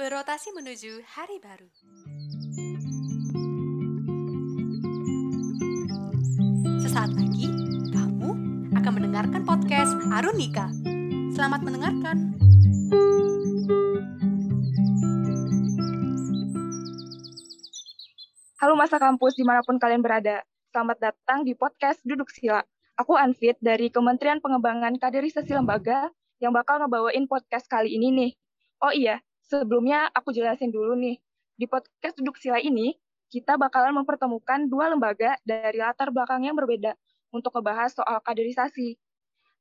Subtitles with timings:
[0.00, 1.68] berotasi menuju hari baru.
[6.80, 7.44] Sesaat lagi,
[7.92, 8.30] kamu
[8.80, 10.72] akan mendengarkan podcast Arunika.
[11.36, 12.16] Selamat mendengarkan.
[18.56, 20.40] Halo masa kampus di mana pun kalian berada.
[20.72, 22.64] Selamat datang di podcast Duduk Sila.
[22.96, 26.08] Aku Anfit dari Kementerian Pengembangan Kaderisasi Lembaga
[26.40, 28.32] yang bakal ngebawain podcast kali ini nih.
[28.80, 29.20] Oh iya,
[29.50, 31.18] sebelumnya aku jelasin dulu nih.
[31.58, 32.94] Di podcast Duduk Sila ini,
[33.28, 36.94] kita bakalan mempertemukan dua lembaga dari latar belakang yang berbeda
[37.34, 38.96] untuk ngebahas soal kaderisasi.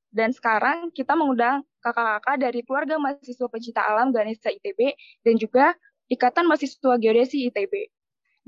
[0.10, 5.78] Dan sekarang kita mengundang kakak-kakak dari keluarga mahasiswa pencinta alam Ganesha ITB dan juga
[6.10, 7.94] Ikatan Mahasiswa Geodesi ITB.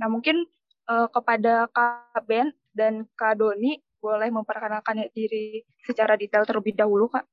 [0.02, 0.42] Nah, mungkin
[0.90, 7.30] uh, kepada Kak Ben dan Kak Doni boleh memperkenalkan diri secara detail terlebih dahulu, Kak.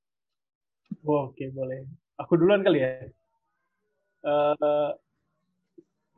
[1.09, 1.89] Oh, Oke, boleh.
[2.21, 3.09] Aku duluan kali ya.
[4.25, 4.91] Uh,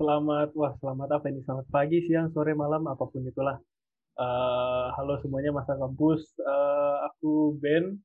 [0.00, 1.40] selamat, wah selamat apa ini?
[1.44, 3.60] Selamat pagi, siang, sore, malam, apa pun itulah.
[4.16, 6.24] Uh, halo semuanya masa kampus.
[6.40, 7.96] Uh, aku Ben.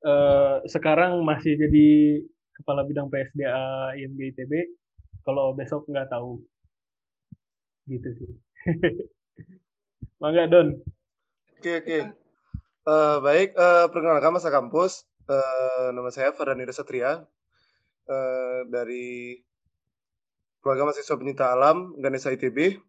[0.00, 1.88] Uh, sekarang masih jadi
[2.56, 4.52] kepala bidang PSDA IMB ITB.
[5.24, 6.40] Kalau besok nggak tahu
[7.90, 8.30] gitu sih
[10.22, 10.78] mangga Don
[11.58, 11.98] oke oke
[12.86, 17.26] uh, baik uh, perkenalkan masa kampus uh, nama saya Fardanira Satria
[18.10, 19.38] uh, dari
[20.60, 22.82] keluarga mahasiswa pencinta alam Ganesha ITB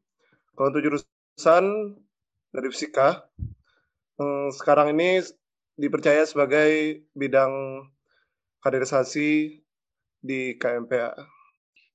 [0.58, 1.66] kalau untuk jurusan
[2.52, 3.30] dari fisika
[4.20, 5.24] um, sekarang ini
[5.80, 7.86] dipercaya sebagai bidang
[8.62, 9.62] kaderisasi
[10.22, 11.18] di KMPA.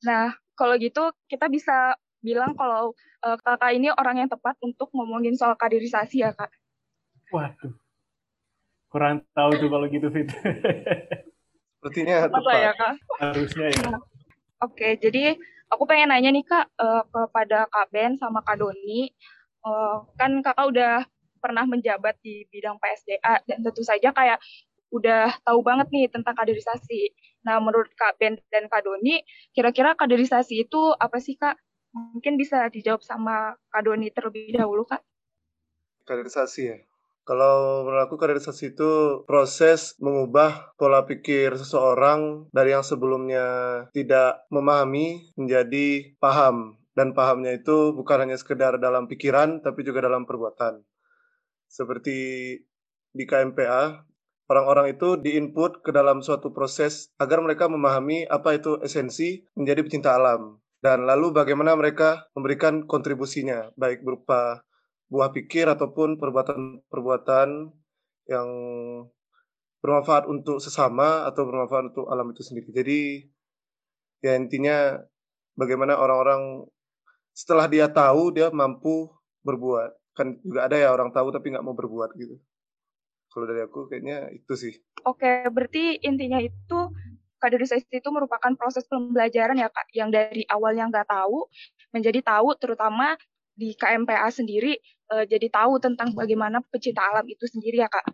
[0.03, 5.39] Nah, kalau gitu kita bisa bilang kalau uh, kakak ini orang yang tepat untuk ngomongin
[5.39, 6.51] soal kaderisasi ya kak.
[7.31, 7.75] Waduh,
[8.91, 10.27] kurang tahu tuh kalau gitu Fit.
[11.87, 12.59] Sepertinya tepat.
[12.59, 12.95] ya kak?
[13.23, 13.91] Harusnya ya.
[14.59, 15.39] Oke, jadi
[15.71, 19.15] aku pengen nanya nih kak uh, kepada kak Ben sama kak Doni.
[19.63, 21.07] Uh, kan kakak udah
[21.39, 24.43] pernah menjabat di bidang PSDA dan tentu saja kayak
[24.91, 27.15] udah tahu banget nih tentang kaderisasi.
[27.47, 29.23] Nah, menurut Kak Ben dan Kak Doni,
[29.55, 31.55] kira-kira kaderisasi itu apa sih Kak?
[31.95, 35.03] Mungkin bisa dijawab sama Kak Doni terlebih dahulu, Kak.
[36.07, 36.79] Kaderisasi ya.
[37.27, 43.47] Kalau aku kaderisasi itu proses mengubah pola pikir seseorang dari yang sebelumnya
[43.91, 46.79] tidak memahami menjadi paham.
[46.95, 50.81] Dan pahamnya itu bukan hanya sekedar dalam pikiran, tapi juga dalam perbuatan.
[51.67, 52.17] Seperti
[53.13, 54.07] di KMPA,
[54.47, 60.15] orang-orang itu diinput ke dalam suatu proses agar mereka memahami apa itu esensi menjadi pecinta
[60.15, 64.63] alam dan lalu bagaimana mereka memberikan kontribusinya baik berupa
[65.07, 67.49] buah pikir ataupun perbuatan-perbuatan
[68.27, 68.49] yang
[69.79, 72.69] bermanfaat untuk sesama atau bermanfaat untuk alam itu sendiri.
[72.75, 73.01] Jadi
[74.25, 74.99] ya intinya
[75.55, 76.67] bagaimana orang-orang
[77.31, 79.07] setelah dia tahu dia mampu
[79.47, 79.95] berbuat.
[80.17, 82.41] Kan juga ada ya orang tahu tapi nggak mau berbuat gitu.
[83.31, 84.75] Kalau dari aku kayaknya itu sih.
[85.05, 86.79] Oke, berarti intinya itu
[87.37, 91.45] kaderisasi itu merupakan proses pembelajaran ya kak, yang dari awal yang nggak tahu
[91.93, 93.15] menjadi tahu, terutama
[93.57, 94.77] di KMPA sendiri
[95.11, 98.07] uh, jadi tahu tentang bagaimana pecinta alam itu sendiri ya kak.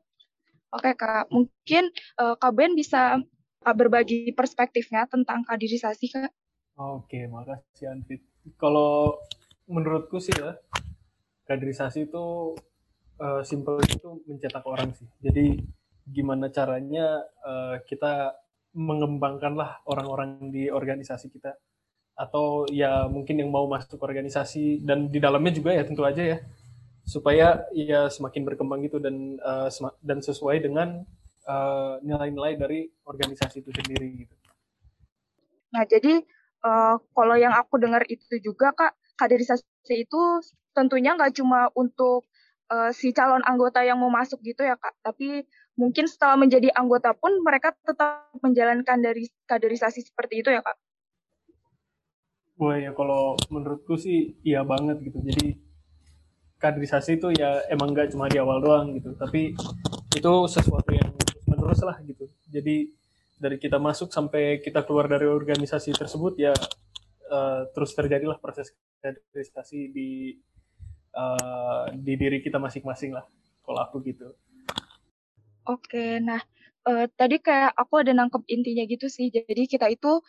[0.73, 3.21] Oke kak, mungkin uh, kak Ben bisa
[3.67, 6.33] uh, berbagi perspektifnya tentang kaderisasi kak.
[6.81, 8.25] Oke, makasih Anfit.
[8.57, 9.21] Kalau
[9.69, 10.57] menurutku sih ya,
[11.45, 12.57] kaderisasi itu
[13.21, 15.07] uh, simple itu mencetak orang sih.
[15.21, 15.61] Jadi
[16.09, 18.35] gimana caranya uh, kita
[18.73, 21.53] mengembangkanlah orang-orang di organisasi kita
[22.23, 26.39] atau ya mungkin yang mau masuk organisasi dan di dalamnya juga ya tentu aja ya
[27.03, 29.67] supaya ya semakin berkembang gitu dan uh,
[30.07, 31.03] dan sesuai dengan
[31.43, 34.35] nilai nilai-nilai dari organisasi itu sendiri gitu.
[35.75, 36.23] Nah jadi
[36.63, 40.23] uh, kalau yang aku dengar itu juga kak kaderisasi itu
[40.71, 42.23] tentunya nggak cuma untuk
[42.71, 45.43] uh, si calon anggota yang mau masuk gitu ya kak, tapi
[45.75, 50.79] mungkin setelah menjadi anggota pun mereka tetap menjalankan dari kaderisasi seperti itu ya kak?
[52.63, 55.19] Wah ya kalau menurutku sih iya banget gitu.
[55.19, 55.59] Jadi
[56.63, 59.51] kaderisasi itu ya emang nggak cuma di awal doang gitu, tapi
[60.15, 61.11] itu sesuatu yang
[61.51, 62.31] menerus lah gitu.
[62.47, 62.87] Jadi
[63.43, 66.55] dari kita masuk sampai kita keluar dari organisasi tersebut ya
[67.27, 68.71] uh, terus terjadilah proses
[69.03, 70.39] kaderisasi di
[71.19, 73.27] uh, di diri kita masing-masing lah.
[73.67, 74.31] Kalau aku gitu.
[75.67, 76.39] Oke, nah
[76.87, 79.35] uh, tadi kayak aku ada nangkep intinya gitu sih.
[79.35, 80.23] Jadi kita itu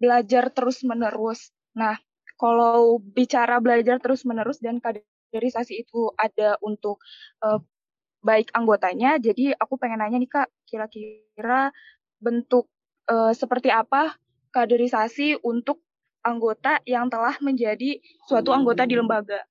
[0.00, 1.53] belajar terus-menerus.
[1.74, 1.98] Nah,
[2.38, 7.02] kalau bicara belajar terus-menerus dan kaderisasi itu ada untuk
[7.42, 7.62] uh,
[8.24, 11.70] baik anggotanya, jadi aku pengen nanya nih Kak, kira-kira
[12.18, 12.70] bentuk
[13.10, 14.16] uh, seperti apa
[14.54, 15.82] kaderisasi untuk
[16.24, 19.44] anggota yang telah menjadi suatu anggota di lembaga.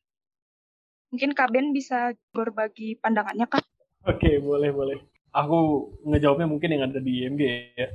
[1.13, 3.61] Mungkin Kak Ben bisa berbagi pandangannya, Kak?
[4.09, 4.97] Oke, boleh, boleh.
[5.29, 7.41] Aku ngejawabnya mungkin yang ada di IMG
[7.77, 7.93] ya.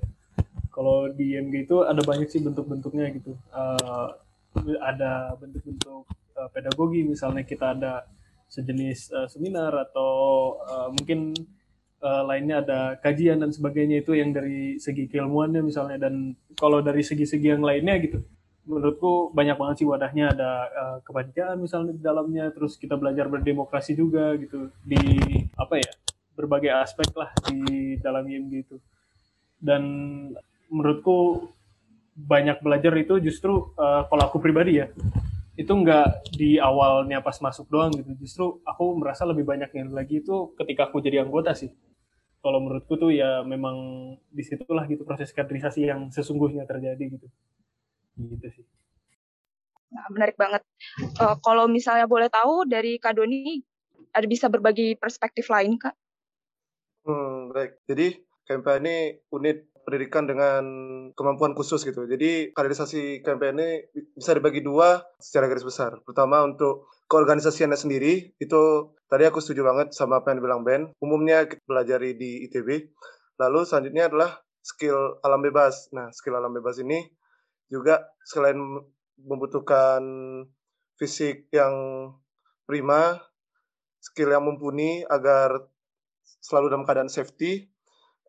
[0.78, 3.34] Kalau di IMG itu ada banyak sih bentuk-bentuknya gitu.
[3.50, 4.14] Uh,
[4.78, 6.06] ada bentuk-bentuk
[6.38, 8.06] uh, pedagogi, misalnya kita ada
[8.46, 11.34] sejenis uh, seminar atau uh, mungkin
[11.98, 14.06] uh, lainnya ada kajian dan sebagainya.
[14.06, 15.98] Itu yang dari segi keilmuannya misalnya.
[15.98, 18.22] Dan kalau dari segi-segi yang lainnya gitu
[18.70, 20.30] menurutku banyak banget sih wadahnya.
[20.30, 20.50] Ada
[21.02, 22.54] uh, misalnya di dalamnya.
[22.54, 24.70] Terus kita belajar berdemokrasi juga gitu.
[24.86, 25.02] Di
[25.58, 25.90] apa ya
[26.38, 28.78] berbagai aspek lah di dalam IMG itu.
[29.58, 29.82] Dan
[30.68, 31.50] menurutku
[32.18, 34.86] banyak belajar itu justru uh, kalau aku pribadi ya
[35.58, 40.22] itu nggak di awalnya pas masuk doang gitu justru aku merasa lebih banyak yang lagi
[40.22, 41.70] itu ketika aku jadi anggota sih
[42.38, 43.76] kalau menurutku tuh ya memang
[44.30, 47.26] di situlah gitu proses kaderisasi yang sesungguhnya terjadi gitu
[48.18, 48.66] gitu sih.
[49.88, 50.62] Nah, menarik banget.
[51.16, 53.62] Uh, kalau misalnya boleh tahu dari Kak Doni,
[54.12, 55.96] ada bisa berbagi perspektif lain, Kak?
[57.08, 57.80] Hmm, baik.
[57.88, 58.96] Jadi, KMP ini
[59.32, 60.62] unit pendidikan dengan
[61.16, 62.04] kemampuan khusus gitu.
[62.04, 63.68] Jadi kaderisasi KMP ini
[64.12, 66.04] bisa dibagi dua secara garis besar.
[66.04, 70.92] Pertama untuk keorganisasiannya sendiri, itu tadi aku setuju banget sama apa yang dibilang Ben.
[71.00, 72.92] Umumnya kita pelajari di ITB.
[73.40, 75.88] Lalu selanjutnya adalah skill alam bebas.
[75.96, 77.08] Nah, skill alam bebas ini
[77.72, 78.60] juga selain
[79.16, 80.04] membutuhkan
[81.00, 81.72] fisik yang
[82.68, 83.16] prima,
[84.04, 85.64] skill yang mumpuni agar
[86.44, 87.72] selalu dalam keadaan safety,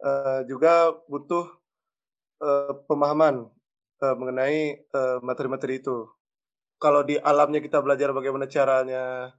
[0.04, 1.46] uh, juga butuh
[2.44, 3.48] uh, pemahaman
[4.04, 4.84] uh, mengenai
[5.24, 5.98] materi-materi uh, itu.
[6.80, 9.36] Kalau di alamnya kita belajar bagaimana caranya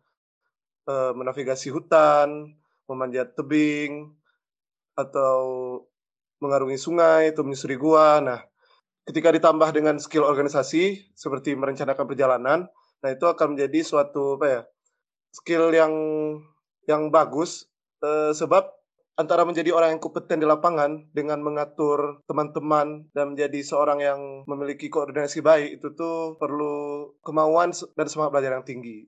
[0.84, 2.52] uh, menavigasi hutan,
[2.84, 4.12] memanjat tebing,
[4.92, 5.40] atau
[6.40, 8.20] mengarungi sungai, atau menyusuri gua.
[8.20, 8.40] Nah,
[9.08, 12.58] ketika ditambah dengan skill organisasi seperti merencanakan perjalanan,
[13.00, 14.62] nah itu akan menjadi suatu apa ya
[15.32, 15.92] skill yang
[16.84, 17.70] yang bagus
[18.02, 18.66] eh, sebab
[19.20, 24.88] antara menjadi orang yang kompeten di lapangan dengan mengatur teman-teman dan menjadi seorang yang memiliki
[24.88, 29.04] koordinasi baik itu tuh perlu kemauan dan semangat belajar yang tinggi.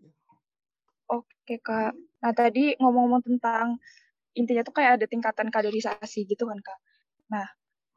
[1.09, 1.97] Oke kak.
[1.97, 3.81] Nah tadi ngomong-ngomong tentang
[4.37, 6.79] intinya tuh kayak ada tingkatan kaderisasi gitu kan kak.
[7.33, 7.49] Nah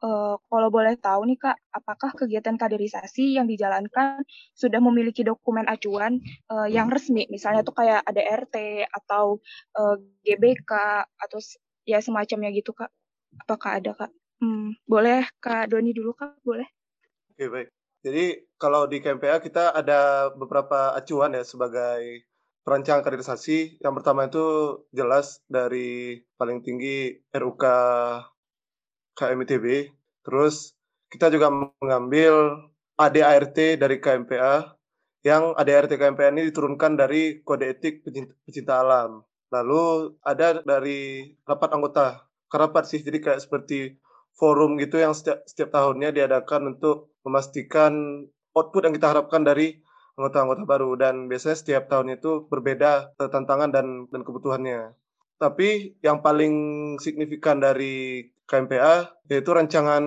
[0.04, 6.20] Uh, kalau boleh tahu nih Kak, apakah kegiatan kaderisasi yang dijalankan sudah memiliki dokumen acuan
[6.52, 9.40] uh, yang resmi, misalnya tuh kayak ada RT atau
[9.80, 10.72] uh, eh, GBK
[11.16, 11.40] atau
[11.86, 12.90] ya semacamnya gitu Kak?
[13.46, 14.12] Apakah ada Kak?
[14.42, 16.68] Hmm, boleh Kak Doni dulu Kak, boleh?
[17.32, 17.70] Oke baik.
[18.06, 18.26] Jadi
[18.62, 22.26] kalau di KMPA kita ada beberapa acuan ya sebagai
[22.66, 23.82] perancangan kaderisasi.
[23.82, 24.46] Yang pertama itu
[24.94, 27.64] jelas dari paling tinggi RUK
[29.18, 29.66] KMITB.
[30.26, 30.74] Terus
[31.10, 32.66] kita juga mengambil
[32.98, 34.74] ADART dari KMPA
[35.26, 39.26] yang ADART KMPA ini diturunkan dari kode etik pecinta, pecinta alam.
[39.54, 44.00] Lalu ada dari rapat anggota, kerapat sih, jadi kayak seperti
[44.36, 48.26] forum gitu yang setiap, setiap tahunnya diadakan untuk memastikan
[48.56, 49.80] output yang kita harapkan dari
[50.16, 54.96] anggota-anggota baru dan biasanya setiap tahun itu berbeda tantangan dan dan kebutuhannya.
[55.36, 56.56] Tapi yang paling
[57.04, 60.04] signifikan dari KMPA yaitu rancangan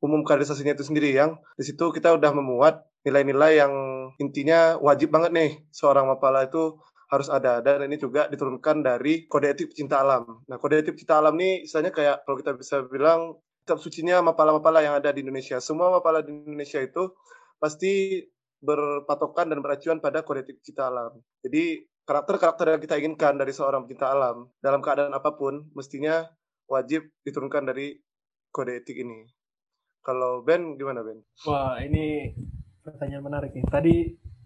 [0.00, 3.72] umum kaderisasinya itu sendiri yang di situ kita udah memuat nilai-nilai yang
[4.16, 6.78] intinya wajib banget nih seorang mapala itu
[7.12, 10.40] harus ada dan ini juga diturunkan dari kode etik pecinta alam.
[10.48, 14.80] Nah kode etik pecinta alam ini istilahnya kayak kalau kita bisa bilang kitab sucinya mapala-mapala
[14.80, 15.60] yang ada di Indonesia.
[15.60, 17.12] Semua mapala di Indonesia itu
[17.60, 18.24] pasti
[18.64, 21.20] berpatokan dan beracuan pada kode etik pecinta alam.
[21.44, 26.24] Jadi karakter-karakter yang kita inginkan dari seorang pecinta alam dalam keadaan apa pun mestinya
[26.64, 27.92] wajib diturunkan dari
[28.48, 29.28] kode etik ini.
[30.00, 31.20] Kalau Ben gimana Ben?
[31.44, 32.32] Wah ini
[32.80, 33.68] pertanyaan menarik nih.
[33.68, 33.94] Tadi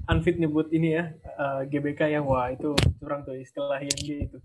[0.07, 2.73] Unfit nyebut ini ya uh, eh, GBK yang wah itu
[3.03, 4.39] curang tuh istilah IMG itu.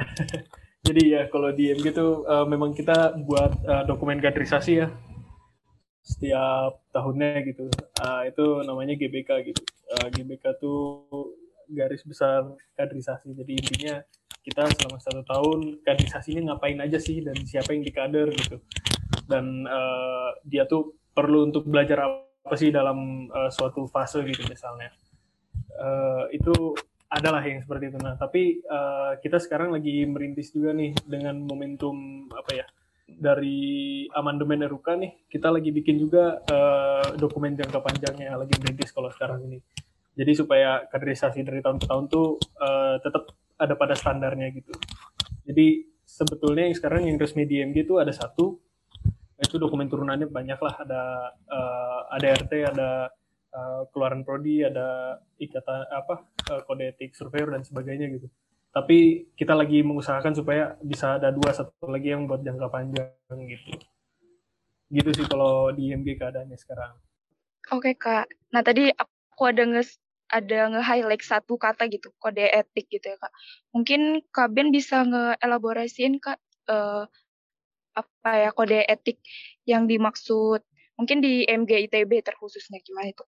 [0.86, 4.88] Jadi ya kalau di IMG tuh uh, memang kita buat uh, dokumen kaderisasi ya
[6.04, 7.68] setiap tahunnya gitu.
[8.00, 9.62] Uh, itu namanya GBK gitu.
[9.96, 11.04] Uh, GBK tuh
[11.70, 12.44] garis besar
[12.76, 13.32] kaderisasi.
[13.36, 13.94] Jadi intinya
[14.40, 18.56] kita selama satu tahun kaderisasinya ngapain aja sih dan siapa yang dikader gitu
[19.30, 24.90] dan uh, dia tuh perlu untuk belajar apa sih dalam uh, suatu fase gitu misalnya.
[25.80, 26.74] Uh, itu
[27.10, 27.98] adalah yang seperti itu.
[27.98, 32.66] Nah tapi uh, kita sekarang lagi merintis juga nih dengan momentum apa ya
[33.10, 39.10] dari amandemen RUK nih kita lagi bikin juga uh, dokumen jangka panjangnya lagi merintis kalau
[39.10, 39.58] sekarang ini.
[40.14, 44.72] Jadi supaya kaderisasi dari tahun ke tahun tuh uh, tetap ada pada standarnya gitu.
[45.44, 48.58] Jadi sebetulnya yang sekarang yang resmi di MG itu ada satu
[49.40, 51.02] itu dokumen turunannya banyak lah ada
[51.48, 53.08] uh, ada RT ada
[53.56, 58.28] uh, keluaran prodi ada ikatan apa uh, kode etik surveyor dan sebagainya gitu.
[58.70, 63.10] Tapi kita lagi mengusahakan supaya bisa ada dua satu lagi yang buat jangka panjang
[63.48, 63.80] gitu.
[64.92, 66.94] Gitu sih kalau di IMG keadaannya sekarang.
[67.74, 68.30] Oke kak.
[68.54, 69.98] Nah tadi aku ada nge
[70.30, 73.34] ada nge-highlight satu kata gitu, kode etik gitu ya kak.
[73.74, 76.38] Mungkin Kak Ben bisa nge-elaborasiin kak
[76.70, 77.10] uh,
[77.94, 79.18] apa ya kode etik
[79.66, 80.62] yang dimaksud
[81.00, 83.24] mungkin di MG ITB terkhususnya gimana itu?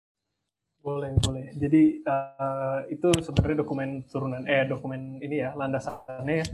[0.81, 1.53] Boleh, boleh.
[1.61, 6.47] Jadi uh, itu sebenarnya dokumen turunan eh dokumen ini ya landasannya ya.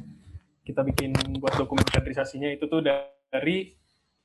[0.66, 3.70] Kita bikin buat dokumen kaderisasinya itu tuh dari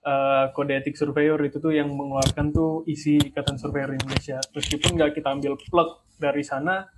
[0.02, 4.42] uh, kode etik surveyor itu tuh yang mengeluarkan tuh isi ikatan surveyor Indonesia.
[4.58, 6.90] Meskipun nggak kita ambil plug dari sana,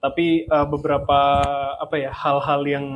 [0.00, 1.20] tapi uh, beberapa
[1.76, 2.86] apa ya hal-hal yang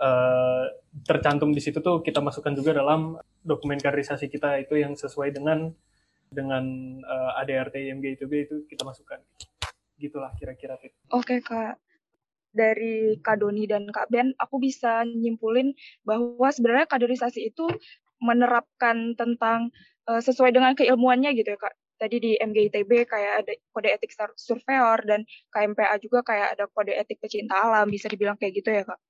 [0.00, 0.64] uh,
[1.04, 5.72] tercantum di situ tuh kita masukkan juga dalam dokumen kaderisasi kita itu yang sesuai dengan
[6.28, 6.64] dengan
[7.06, 9.20] uh, ADRT IMG ITB itu kita masukkan.
[9.96, 11.80] Gitulah kira-kira Oke okay, Kak.
[12.56, 15.76] Dari Kak Doni dan Kak Ben, aku bisa nyimpulin
[16.08, 17.68] bahwa sebenarnya kaderisasi itu
[18.16, 19.68] menerapkan tentang
[20.08, 21.74] uh, sesuai dengan keilmuannya gitu ya Kak.
[21.96, 27.20] Tadi di MGITB kayak ada kode etik surveyor dan KMPA juga kayak ada kode etik
[27.20, 29.00] pecinta alam, bisa dibilang kayak gitu ya Kak.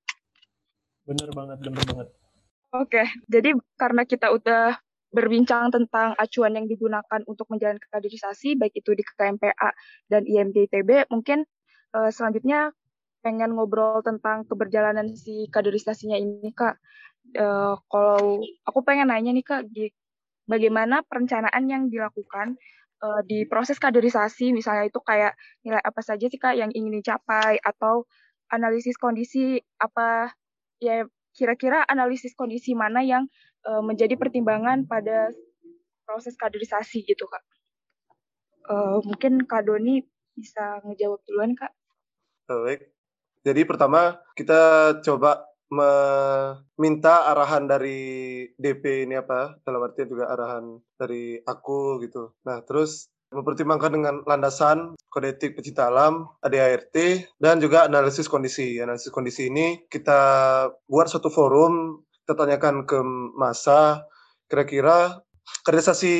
[1.07, 2.07] Bener banget, bener banget.
[2.75, 4.75] Oke, jadi karena kita udah
[5.07, 9.71] berbincang tentang acuan yang digunakan untuk menjalankan kaderisasi, baik itu di KMPA
[10.11, 11.47] dan IMDTB, mungkin
[11.95, 12.75] uh, selanjutnya
[13.23, 16.75] pengen ngobrol tentang keberjalanan si kaderisasinya ini, Kak.
[17.39, 19.71] Uh, kalau aku pengen nanya nih, Kak,
[20.43, 22.59] bagaimana perencanaan yang dilakukan
[22.99, 27.63] uh, di proses kaderisasi, misalnya itu kayak nilai apa saja sih, Kak, yang ingin dicapai,
[27.63, 28.03] atau
[28.51, 30.35] analisis kondisi apa
[30.77, 31.05] ya
[31.37, 33.29] kira-kira analisis kondisi mana yang
[33.69, 35.29] uh, menjadi pertimbangan pada
[36.07, 37.43] proses kaderisasi gitu kak.
[38.67, 40.03] Uh, mungkin Kak Doni
[40.35, 41.71] bisa ngejawab duluan kak.
[42.47, 42.91] Baik.
[43.47, 51.39] Jadi pertama kita coba meminta arahan dari DP ini apa dalam artian juga arahan dari
[51.43, 52.35] aku gitu.
[52.47, 56.95] Nah terus mempertimbangkan dengan landasan kode etik pecinta alam, ADART,
[57.41, 58.79] dan juga analisis kondisi.
[58.79, 60.19] Analisis kondisi ini kita
[60.87, 62.99] buat suatu forum, kita tanyakan ke
[63.35, 64.07] masa,
[64.47, 65.26] kira-kira
[65.63, 66.13] kaderisasi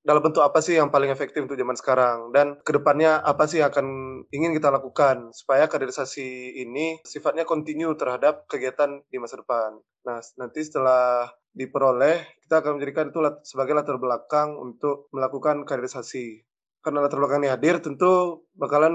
[0.00, 3.60] dalam bentuk apa sih yang paling efektif untuk zaman sekarang dan ke depannya apa sih
[3.60, 3.86] yang akan
[4.32, 9.76] ingin kita lakukan supaya kaderisasi ini sifatnya kontinu terhadap kegiatan di masa depan.
[10.08, 16.46] Nah nanti setelah diperoleh, kita akan menjadikan itu sebagai latar belakang untuk melakukan kaderisasi.
[16.78, 18.94] Karena latar belakang ini hadir, tentu bakalan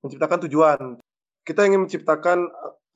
[0.00, 0.80] menciptakan tujuan.
[1.42, 2.46] Kita ingin menciptakan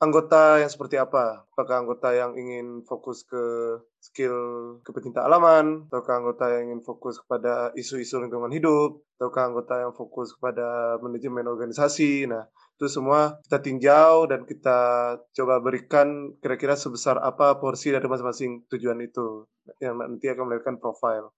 [0.01, 1.45] anggota yang seperti apa?
[1.53, 4.35] Apakah anggota yang ingin fokus ke skill
[4.81, 10.33] kepecinta alaman, ataukah anggota yang ingin fokus kepada isu-isu lingkungan hidup, ataukah anggota yang fokus
[10.33, 12.25] kepada manajemen organisasi.
[12.25, 12.49] Nah,
[12.81, 14.79] itu semua kita tinjau dan kita
[15.37, 19.45] coba berikan kira-kira sebesar apa porsi dari masing-masing tujuan itu
[19.77, 21.29] yang nanti akan melahirkan profil.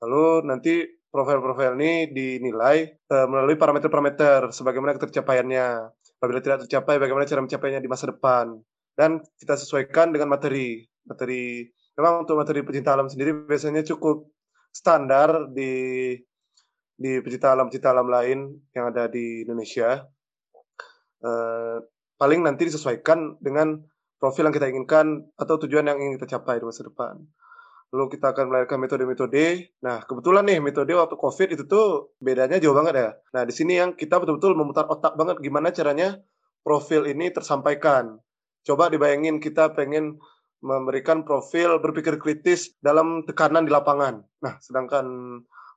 [0.00, 0.80] Lalu nanti
[1.12, 5.99] profil-profil ini dinilai uh, melalui parameter-parameter sebagaimana ketercapaiannya.
[6.20, 8.60] Apabila tidak tercapai, bagaimana cara mencapainya di masa depan.
[8.92, 10.84] Dan kita sesuaikan dengan materi.
[11.08, 11.64] Materi
[11.96, 14.28] memang untuk materi pecinta alam sendiri biasanya cukup
[14.68, 16.12] standar di
[17.00, 20.04] di pecinta alam pecinta alam lain yang ada di Indonesia
[21.20, 21.78] Eh,
[22.16, 23.76] paling nanti disesuaikan dengan
[24.16, 27.20] profil yang kita inginkan atau tujuan yang ingin kita capai di masa depan.
[27.90, 29.74] Lalu kita akan melahirkan metode-metode.
[29.82, 33.10] Nah, kebetulan nih metode waktu COVID itu tuh bedanya jauh banget ya.
[33.34, 36.18] Nah, di sini yang kita betul-betul memutar otak banget gimana caranya
[36.62, 38.22] profil ini tersampaikan.
[38.62, 40.22] Coba dibayangin kita pengen
[40.62, 44.22] memberikan profil berpikir kritis dalam tekanan di lapangan.
[44.44, 45.06] Nah, sedangkan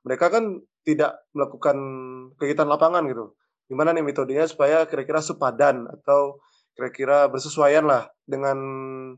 [0.06, 1.76] mereka kan tidak melakukan
[2.36, 3.34] kegiatan lapangan gitu
[3.68, 6.40] gimana nih metodenya supaya kira-kira sepadan atau
[6.76, 8.58] kira-kira bersesuaian lah dengan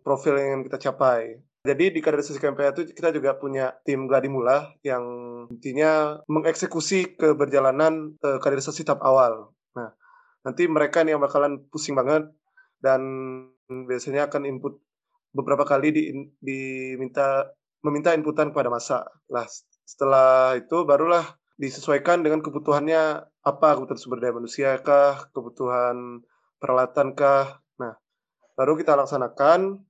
[0.05, 1.41] profil yang kita capai.
[1.67, 5.03] Jadi di kaderisasi KMPA itu kita juga punya tim Gladimula yang
[5.51, 9.51] intinya mengeksekusi keberjalanan uh, kaderisasi tahap awal.
[9.75, 9.91] Nah,
[10.47, 12.31] nanti mereka nih yang bakalan pusing banget
[12.79, 13.03] dan
[13.67, 14.79] biasanya akan input
[15.35, 16.03] beberapa kali di,
[16.39, 17.51] diminta
[17.83, 19.05] meminta inputan kepada masa.
[19.27, 19.47] Lah,
[19.87, 26.21] setelah itu barulah disesuaikan dengan kebutuhannya apa kebutuhan sumber daya manusia kah kebutuhan
[26.61, 27.97] peralatan kah nah
[28.59, 29.86] baru kita laksanakan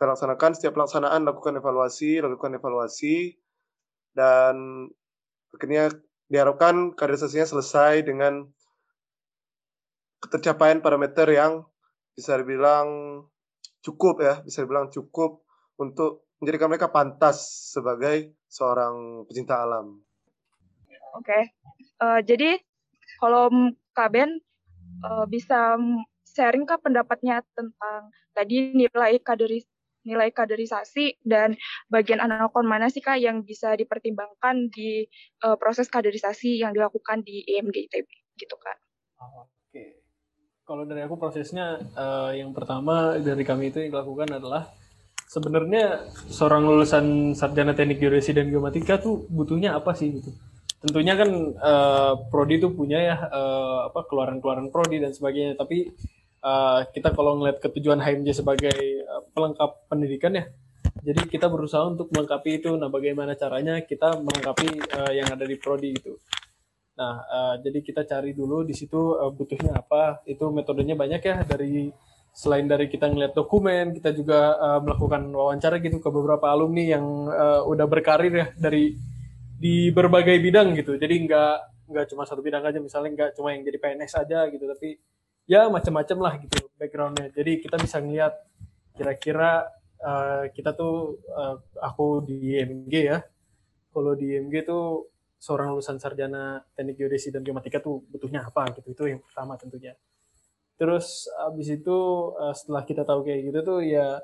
[0.00, 3.36] kita laksanakan setiap pelaksanaan lakukan evaluasi lakukan evaluasi
[4.16, 4.88] dan
[5.52, 5.92] akhirnya
[6.32, 8.48] diharapkan kaderisasinya selesai dengan
[10.24, 11.68] ketercapaian parameter yang
[12.16, 12.88] bisa dibilang
[13.84, 15.44] cukup ya bisa dibilang cukup
[15.76, 20.00] untuk menjadikan mereka pantas sebagai seorang pecinta alam.
[21.12, 21.42] Oke, okay.
[22.00, 22.56] uh, jadi
[23.20, 23.52] kalau
[23.92, 24.40] Kak Ben
[25.04, 25.76] uh, bisa
[26.24, 29.66] sharing kak pendapatnya tentang tadi nilai kaderis
[30.04, 31.56] nilai kaderisasi dan
[31.92, 35.04] bagian analkon mana sih kak yang bisa dipertimbangkan di
[35.44, 38.08] uh, proses kaderisasi yang dilakukan di IMG ITB
[38.40, 38.78] gitu kak?
[39.20, 40.00] Oke,
[40.64, 44.72] kalau dari aku prosesnya uh, yang pertama dari kami itu yang dilakukan adalah
[45.30, 50.32] sebenarnya seorang lulusan sarjana teknik geodesi dan geomatika tuh butuhnya apa sih gitu?
[50.80, 51.30] Tentunya kan
[51.60, 55.92] uh, prodi itu punya ya uh, apa keluaran-keluaran prodi dan sebagainya, tapi
[56.44, 60.44] uh, kita kalau ngeliat ketujuan HMJ sebagai uh, pelengkap pendidikan ya
[61.00, 62.76] jadi kita berusaha untuk melengkapi itu.
[62.76, 66.20] Nah bagaimana caranya kita melengkapi uh, yang ada di prodi itu?
[67.00, 70.20] Nah uh, jadi kita cari dulu di situ uh, butuhnya apa.
[70.28, 71.88] Itu metodenya banyak ya dari
[72.30, 77.04] selain dari kita ngeliat dokumen kita juga uh, melakukan wawancara gitu ke beberapa alumni yang
[77.26, 78.94] uh, udah berkarir ya dari
[79.56, 81.00] di berbagai bidang gitu.
[81.00, 81.56] Jadi nggak
[81.90, 84.94] nggak cuma satu bidang aja misalnya nggak cuma yang jadi PNS aja gitu tapi
[85.50, 87.34] ya macam-macam lah gitu backgroundnya.
[87.34, 88.38] Jadi kita bisa ngeliat
[88.94, 89.66] kira-kira
[89.98, 93.18] uh, kita tuh uh, aku di IMG ya.
[93.90, 95.10] Kalau di IMG tuh
[95.42, 98.94] seorang lulusan sarjana teknik geodesi dan geomatika tuh butuhnya apa gitu?
[98.94, 99.98] Itu yang pertama tentunya.
[100.78, 101.98] Terus abis itu
[102.38, 104.22] uh, setelah kita tahu kayak gitu tuh ya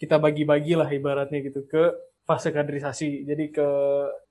[0.00, 1.92] kita bagi-bagi lah ibaratnya gitu ke
[2.24, 3.28] fase kaderisasi.
[3.28, 3.68] Jadi ke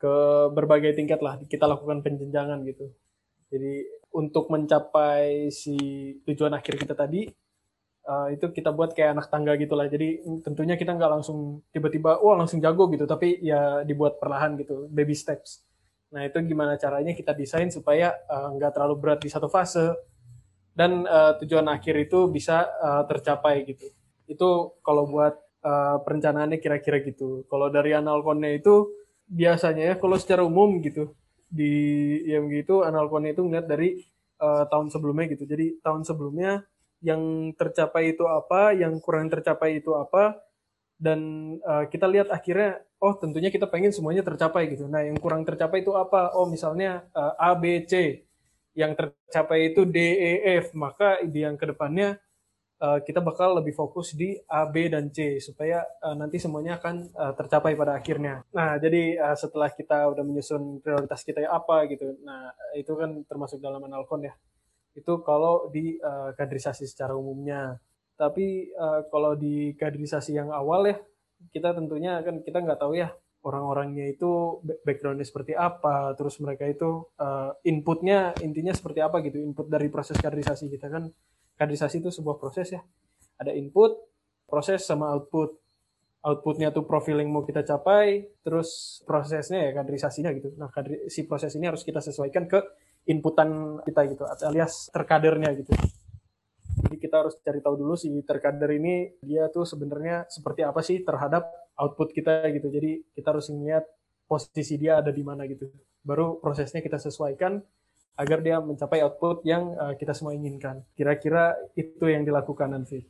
[0.02, 0.13] ke
[0.50, 2.90] berbagai tingkat lah kita lakukan penjenjangan gitu
[3.53, 3.86] jadi
[4.17, 5.77] untuk mencapai si
[6.25, 7.29] tujuan akhir kita tadi
[8.10, 9.86] uh, itu kita buat kayak anak tangga gitulah.
[9.86, 13.05] Jadi tentunya kita nggak langsung tiba-tiba wah langsung jago gitu.
[13.05, 15.62] Tapi ya dibuat perlahan gitu baby steps.
[16.10, 19.93] Nah itu gimana caranya kita desain supaya uh, nggak terlalu berat di satu fase
[20.74, 23.86] dan uh, tujuan akhir itu bisa uh, tercapai gitu.
[24.25, 27.45] Itu kalau buat uh, perencanaannya kira-kira gitu.
[27.45, 28.89] Kalau dari analkonnya itu
[29.29, 31.13] biasanya ya kalau secara umum gitu
[31.53, 31.74] di
[32.25, 34.01] IMG itu analkonnya itu ngeliat dari
[34.41, 35.45] uh, tahun sebelumnya gitu.
[35.45, 36.65] Jadi tahun sebelumnya
[37.06, 40.41] yang tercapai itu apa, yang kurang tercapai itu apa,
[40.97, 41.19] dan
[41.62, 44.89] uh, kita lihat akhirnya, oh tentunya kita pengen semuanya tercapai gitu.
[44.89, 46.34] Nah yang kurang tercapai itu apa?
[46.34, 48.25] Oh misalnya uh, A, B, C.
[48.73, 50.32] Yang tercapai itu D, E,
[50.63, 50.73] F.
[50.73, 52.17] Maka di yang ke depannya
[52.84, 57.08] uh, kita bakal lebih fokus di A, B, dan C supaya uh, nanti semuanya akan
[57.15, 58.43] uh, tercapai pada akhirnya.
[58.52, 63.24] Nah, jadi uh, setelah kita udah menyusun prioritas kita ya apa gitu, nah itu kan
[63.24, 64.36] termasuk dalam analkon ya.
[64.91, 67.80] Itu kalau di uh, kaderisasi secara umumnya.
[68.13, 71.02] Tapi uh, kalau di kaderisasi yang awal ya,
[71.50, 73.10] kita tentunya kan kita nggak tahu ya
[73.43, 79.67] orang-orangnya itu backgroundnya seperti apa, terus mereka itu uh, inputnya intinya seperti apa gitu, input
[79.67, 81.12] dari proses kaderisasi kita kan
[81.58, 82.82] kaderisasi itu sebuah proses ya.
[83.39, 83.98] Ada input,
[84.48, 85.60] proses sama output.
[86.24, 90.56] Outputnya tuh profil yang mau kita capai, terus prosesnya ya kaderisasinya gitu.
[90.56, 90.72] Nah,
[91.12, 92.63] si proses ini harus kita sesuaikan ke
[93.12, 95.76] inputan kita gitu, alias terkadernya gitu.
[96.84, 101.04] Jadi kita harus cari tahu dulu si terkader ini dia tuh sebenarnya seperti apa sih
[101.04, 101.44] terhadap
[101.76, 102.72] output kita gitu.
[102.72, 103.84] Jadi kita harus lihat
[104.24, 105.68] posisi dia ada di mana gitu.
[106.08, 107.60] Baru prosesnya kita sesuaikan
[108.13, 110.86] agar dia mencapai output yang uh, kita semua inginkan.
[110.93, 113.02] Kira-kira itu yang dilakukan nanti.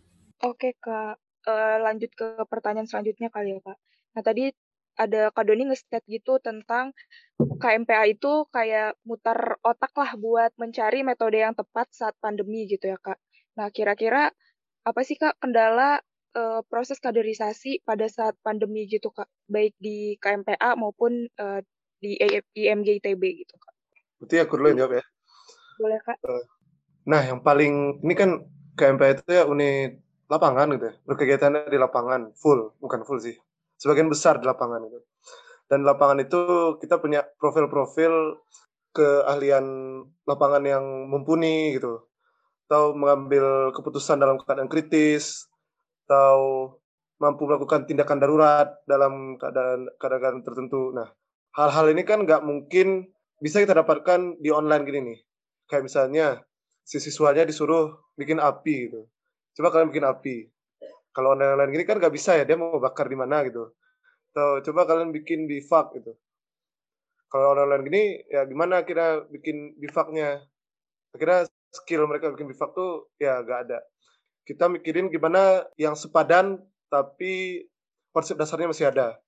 [0.44, 3.78] Oke kak, uh, lanjut ke pertanyaan selanjutnya kali ya kak.
[4.14, 4.54] Nah tadi
[4.94, 6.94] ada Kak Doni nge-state gitu tentang
[7.38, 12.98] KMPA itu kayak mutar otak lah buat mencari metode yang tepat saat pandemi gitu ya
[13.02, 13.18] kak.
[13.58, 14.30] Nah kira-kira
[14.86, 15.98] apa sih kak kendala
[16.38, 21.60] uh, proses kaderisasi pada saat pandemi gitu kak, baik di KMPA maupun uh,
[21.98, 22.20] di
[22.54, 23.73] IMG ITB gitu kak?
[24.24, 25.06] Berarti aku dulu yang jawab ya.
[25.76, 26.16] Boleh, Kak.
[26.24, 26.44] Eh,
[27.12, 28.40] nah, yang paling ini kan
[28.80, 30.00] KMP itu ya unit
[30.32, 30.96] lapangan gitu ya.
[31.04, 33.36] Berkegiatannya di lapangan full, bukan full sih.
[33.76, 35.04] Sebagian besar di lapangan itu.
[35.68, 36.40] Dan lapangan itu
[36.80, 38.40] kita punya profil-profil
[38.96, 39.66] keahlian
[40.24, 42.08] lapangan yang mumpuni gitu.
[42.72, 45.52] Atau mengambil keputusan dalam keadaan kritis,
[46.08, 46.72] atau
[47.20, 50.96] mampu melakukan tindakan darurat dalam keadaan keadaan tertentu.
[50.96, 51.12] Nah,
[51.60, 53.13] hal-hal ini kan nggak mungkin
[53.44, 55.20] bisa kita dapatkan di online gini nih.
[55.68, 56.28] Kayak misalnya
[56.88, 59.04] si siswanya disuruh bikin api gitu.
[59.60, 60.36] Coba kalian bikin api.
[61.12, 63.76] Kalau online-online gini kan nggak bisa ya, dia mau bakar di mana gitu.
[64.32, 66.16] Atau coba kalian bikin bivak gitu.
[67.28, 70.40] Kalau online-online gini, ya gimana kira bikin bivaknya?
[71.14, 73.84] Kira skill mereka bikin bivak tuh ya nggak ada.
[74.48, 77.68] Kita mikirin gimana yang sepadan tapi
[78.16, 79.20] konsep dasarnya masih ada.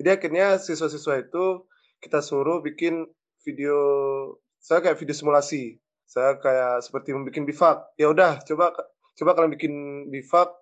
[0.00, 1.68] Jadi akhirnya siswa-siswa itu
[2.00, 3.04] kita suruh bikin
[3.42, 3.78] video
[4.60, 8.74] saya kayak video simulasi saya kayak seperti membuat bivak ya udah coba
[9.16, 9.74] coba kalian bikin
[10.10, 10.60] bivak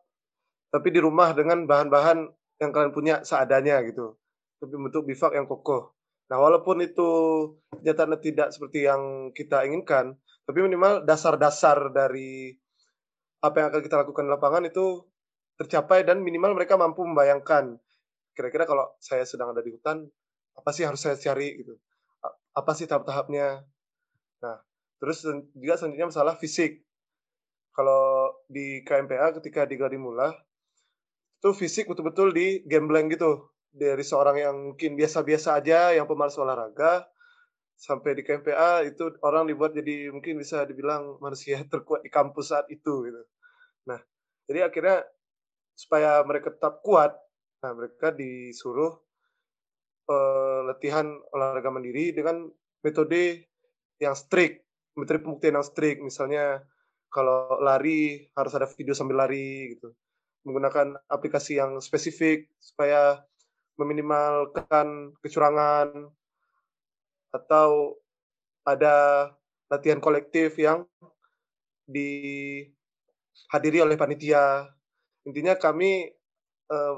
[0.69, 2.29] tapi di rumah dengan bahan-bahan
[2.61, 4.19] yang kalian punya seadanya gitu.
[4.59, 5.95] Tapi bentuk bifak yang kokoh.
[6.29, 7.09] Nah, walaupun itu
[7.81, 12.53] nyatanya tidak seperti yang kita inginkan, tapi minimal dasar-dasar dari
[13.41, 15.07] apa yang akan kita lakukan di lapangan itu
[15.57, 17.79] tercapai dan minimal mereka mampu membayangkan
[18.35, 20.07] kira-kira kalau saya sedang ada di hutan
[20.59, 21.79] apa sih harus saya cari gitu
[22.59, 23.62] apa sih tahap-tahapnya?
[24.42, 24.57] Nah
[24.99, 25.23] terus
[25.55, 26.83] juga selanjutnya masalah fisik.
[27.71, 30.35] Kalau di KMPA ketika di Gladimula
[31.38, 33.55] itu fisik betul-betul di gambling gitu.
[33.71, 37.07] Dari seorang yang mungkin biasa-biasa aja yang pemalas olahraga
[37.79, 42.66] sampai di KMPA itu orang dibuat jadi mungkin bisa dibilang manusia terkuat di kampus saat
[42.75, 43.23] itu gitu.
[43.87, 44.03] Nah,
[44.51, 45.07] jadi akhirnya
[45.79, 47.14] supaya mereka tetap kuat,
[47.62, 48.99] nah mereka disuruh
[50.09, 52.49] uh, latihan olahraga mandiri dengan
[52.83, 53.47] metode
[54.01, 54.64] yang strict,
[54.97, 56.01] metode pembuktian yang strict.
[56.03, 56.64] Misalnya
[57.12, 59.92] kalau lari harus ada video sambil lari gitu.
[60.49, 63.21] Menggunakan aplikasi yang spesifik supaya
[63.79, 66.09] meminimalkan kecurangan
[67.31, 68.01] atau
[68.64, 69.29] ada
[69.68, 70.88] latihan kolektif yang
[71.85, 74.73] dihadiri oleh panitia.
[75.29, 76.09] Intinya kami
[76.73, 76.97] eh,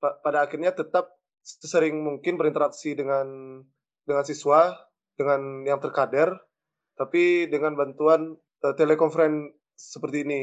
[0.00, 3.60] pada akhirnya tetap sesering mungkin berinteraksi dengan
[4.04, 4.74] dengan siswa,
[5.16, 6.36] dengan yang terkader,
[6.96, 10.42] tapi dengan bantuan eh, telekonferen seperti ini.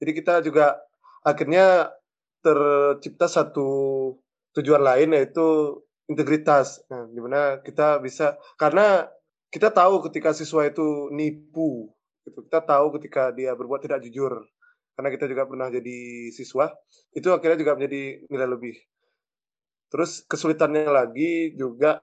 [0.00, 0.80] Jadi kita juga
[1.20, 1.92] akhirnya
[2.40, 3.68] tercipta satu
[4.56, 5.76] tujuan lain yaitu
[6.08, 6.80] integritas.
[6.88, 9.06] Nah, di mana kita bisa karena
[9.52, 11.90] kita tahu ketika siswa itu nipu,
[12.24, 12.46] gitu.
[12.46, 14.46] Kita tahu ketika dia berbuat tidak jujur.
[14.94, 16.68] Karena kita juga pernah jadi siswa,
[17.16, 18.76] itu akhirnya juga menjadi nilai lebih.
[19.90, 21.98] Terus kesulitannya lagi juga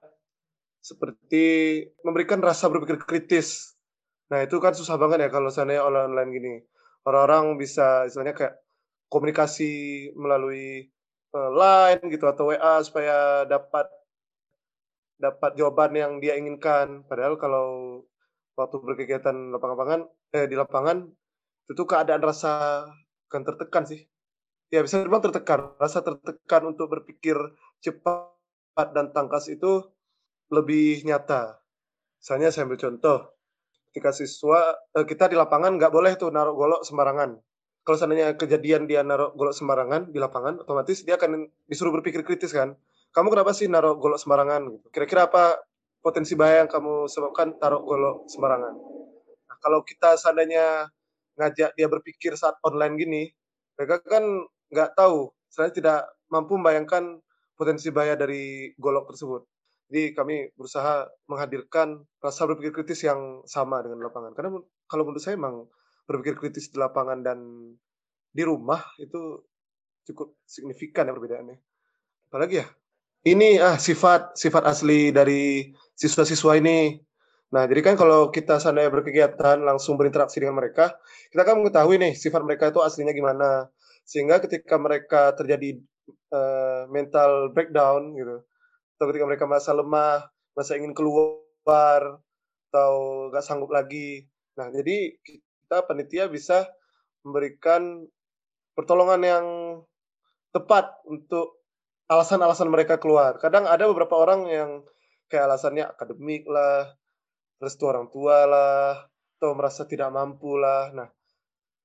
[0.84, 3.74] seperti memberikan rasa berpikir kritis.
[4.28, 6.54] Nah, itu kan susah banget ya kalau seandainya online gini.
[7.08, 8.54] Orang-orang bisa istilahnya kayak
[9.08, 9.72] komunikasi
[10.12, 10.92] melalui
[11.32, 13.88] uh, line gitu atau WA supaya dapat
[15.18, 17.08] dapat jawaban yang dia inginkan.
[17.08, 17.66] Padahal kalau
[18.54, 20.00] waktu berkegiatan lapangan-lapangan
[20.36, 21.08] eh di lapangan
[21.68, 22.84] itu keadaan rasa
[23.32, 24.04] kan tertekan sih.
[24.68, 27.36] Ya bisa dibilang tertekan, rasa tertekan untuk berpikir
[27.80, 29.84] cepat dan tangkas itu
[30.50, 31.60] lebih nyata.
[32.18, 33.18] Misalnya saya ambil contoh,
[33.90, 37.38] ketika siswa eh, kita di lapangan nggak boleh tuh naruh golok sembarangan
[37.88, 42.52] kalau seandainya kejadian dia naruh golok sembarangan di lapangan, otomatis dia akan disuruh berpikir kritis
[42.52, 42.76] kan.
[43.16, 44.60] Kamu kenapa sih naruh golok sembarangan?
[44.68, 44.86] Gitu.
[44.92, 45.56] Kira-kira apa
[46.04, 48.76] potensi bahaya yang kamu sebabkan taruh golok sembarangan?
[49.48, 50.92] Nah, kalau kita seandainya
[51.40, 53.22] ngajak dia berpikir saat online gini,
[53.80, 57.24] mereka kan nggak tahu, selain tidak mampu membayangkan
[57.58, 59.42] potensi bahaya dari golok tersebut.
[59.90, 64.36] Jadi kami berusaha menghadirkan rasa berpikir kritis yang sama dengan lapangan.
[64.36, 64.54] Karena
[64.86, 65.66] kalau menurut saya memang
[66.06, 67.38] berpikir kritis di lapangan dan
[68.30, 69.42] di rumah itu
[70.06, 71.56] cukup signifikan ya perbedaannya.
[72.30, 72.66] Apalagi ya?
[73.26, 77.00] Ini ah sifat sifat asli dari siswa-siswa ini.
[77.48, 81.00] Nah, jadi kan kalau kita sana berkegiatan langsung berinteraksi dengan mereka,
[81.32, 83.72] kita kan mengetahui nih sifat mereka itu aslinya gimana.
[84.04, 85.80] Sehingga ketika mereka terjadi
[86.32, 88.42] uh, mental breakdown gitu,
[88.96, 92.20] atau ketika mereka merasa lemah, merasa ingin keluar,
[92.68, 92.92] atau
[93.32, 94.28] nggak sanggup lagi.
[94.58, 96.68] Nah, jadi kita panitia bisa
[97.24, 98.08] memberikan
[98.76, 99.46] pertolongan yang
[100.54, 101.60] tepat untuk
[102.08, 103.36] alasan-alasan mereka keluar.
[103.36, 104.70] Kadang ada beberapa orang yang
[105.28, 106.88] kayak alasannya akademik lah,
[107.60, 109.06] restu orang tua lah,
[109.38, 110.88] atau merasa tidak mampu lah.
[110.96, 111.08] Nah,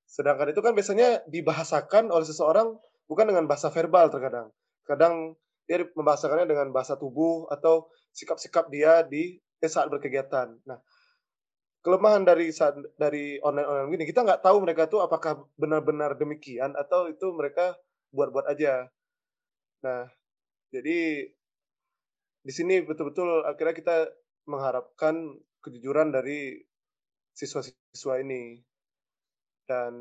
[0.07, 2.79] sedangkan itu kan biasanya dibahasakan oleh seseorang
[3.13, 4.49] bukan dengan bahasa verbal terkadang.
[4.89, 5.37] Kadang
[5.69, 10.59] dia membahasakannya dengan bahasa tubuh atau sikap-sikap dia di saat berkegiatan.
[10.67, 10.81] Nah,
[11.83, 12.49] kelemahan dari
[12.95, 17.75] dari online online gini kita nggak tahu mereka tuh apakah benar-benar demikian atau itu mereka
[18.15, 18.87] buat-buat aja
[19.83, 20.07] nah
[20.71, 21.27] jadi
[22.43, 23.97] di sini betul-betul akhirnya kita
[24.47, 26.63] mengharapkan kejujuran dari
[27.35, 28.63] siswa-siswa ini
[29.67, 29.93] dan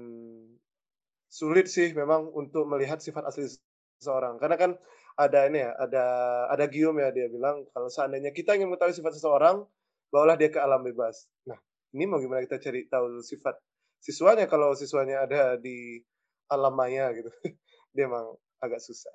[1.32, 3.48] sulit sih memang untuk melihat sifat asli
[3.96, 4.36] seseorang.
[4.36, 4.70] Karena kan
[5.16, 6.04] ada ini ya ada
[6.52, 9.64] ada Gium ya dia bilang kalau seandainya kita ingin mengetahui sifat seseorang
[10.12, 11.24] bawalah dia ke alam bebas.
[11.48, 11.56] Nah
[11.96, 13.56] ini mau gimana kita cari tahu sifat
[13.96, 16.04] siswanya kalau siswanya ada di
[16.52, 17.32] alam maya gitu.
[17.96, 19.12] Dia emang agak susah.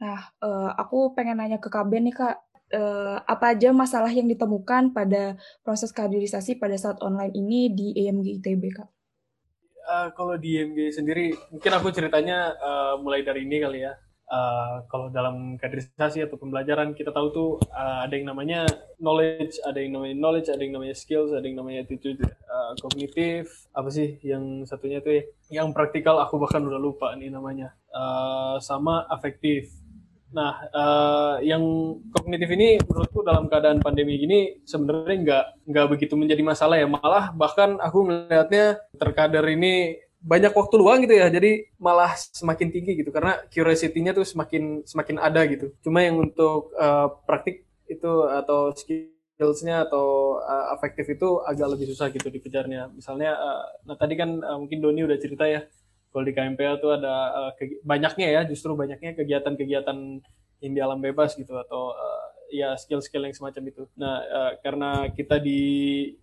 [0.00, 2.36] Nah uh, aku pengen nanya ke KB nih kak.
[2.66, 8.42] Uh, apa aja masalah yang ditemukan pada proses kaderisasi pada saat online ini di EMG
[8.42, 8.90] ITB kak
[9.86, 13.94] uh, kalau di EMG sendiri mungkin aku ceritanya uh, mulai dari ini kali ya
[14.30, 18.66] uh, kalau dalam kaderisasi atau pembelajaran kita tahu tuh uh, ada yang namanya
[18.98, 23.66] knowledge, ada yang namanya knowledge, ada yang namanya skills, ada yang namanya attitude, uh, kognitif,
[23.72, 25.22] apa sih yang satunya tuh ya?
[25.62, 27.74] Yang praktikal aku bahkan udah lupa nih namanya.
[27.94, 29.72] uh, sama afektif.
[30.34, 31.62] Nah, uh, yang
[32.10, 36.88] kognitif ini menurutku dalam keadaan pandemi gini sebenarnya nggak nggak begitu menjadi masalah ya.
[36.90, 41.30] Malah bahkan aku melihatnya terkadar ini banyak waktu luang gitu ya.
[41.30, 43.14] Jadi malah semakin tinggi gitu.
[43.14, 45.70] Karena curiosity-nya tuh semakin semakin ada gitu.
[45.86, 52.10] Cuma yang untuk uh, praktik itu atau skills-nya atau uh, afektif itu agak lebih susah
[52.10, 52.90] gitu dikejarnya.
[52.90, 55.62] Misalnya uh, nah tadi kan uh, mungkin Doni udah cerita ya
[56.16, 57.52] kalau di KMPA tuh ada uh,
[57.84, 60.24] banyaknya ya justru banyaknya kegiatan-kegiatan
[60.64, 63.84] yang di alam bebas gitu atau uh, ya skill-skill yang semacam itu.
[64.00, 65.60] Nah, uh, karena kita di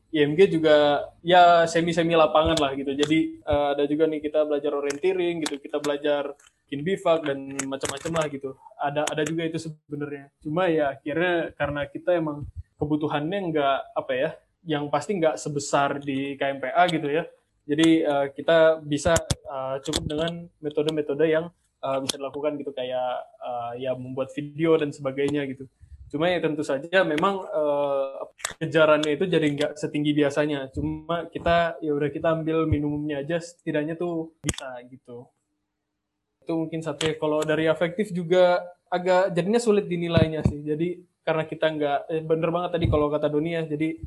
[0.10, 2.90] IMG juga ya semi-semi lapangan lah gitu.
[2.98, 6.34] Jadi uh, ada juga nih kita belajar orienteering gitu, kita belajar
[6.66, 8.50] bikin bivak dan macam-macam lah gitu.
[8.82, 10.34] Ada ada juga itu sebenarnya.
[10.42, 12.50] Cuma ya akhirnya karena kita emang
[12.82, 14.30] kebutuhannya nggak apa ya,
[14.66, 17.30] yang pasti nggak sebesar di KMPA gitu ya.
[17.64, 19.16] Jadi uh, kita bisa
[19.48, 21.48] uh, cukup dengan metode-metode yang
[21.80, 25.68] uh, bisa dilakukan gitu kayak uh, ya membuat video dan sebagainya gitu.
[26.14, 28.30] Cuma ya tentu saja memang uh,
[28.62, 30.70] kejarannya itu jadi nggak setinggi biasanya.
[30.70, 35.26] Cuma kita ya udah kita ambil minimumnya aja setidaknya tuh bisa gitu.
[36.46, 37.18] Itu mungkin satu ya.
[37.18, 38.62] Kalau dari afektif juga
[38.94, 40.62] agak jadinya sulit dinilainya sih.
[40.62, 43.66] Jadi karena kita nggak eh, bener banget tadi kalau kata Doni ya.
[43.66, 43.98] Jadi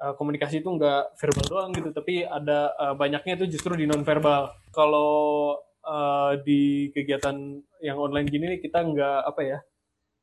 [0.00, 4.02] uh, komunikasi itu nggak verbal doang gitu, tapi ada uh, banyaknya itu justru di non
[4.02, 4.50] verbal.
[4.72, 7.36] Kalau uh, di kegiatan
[7.84, 9.58] yang online gini kita nggak apa ya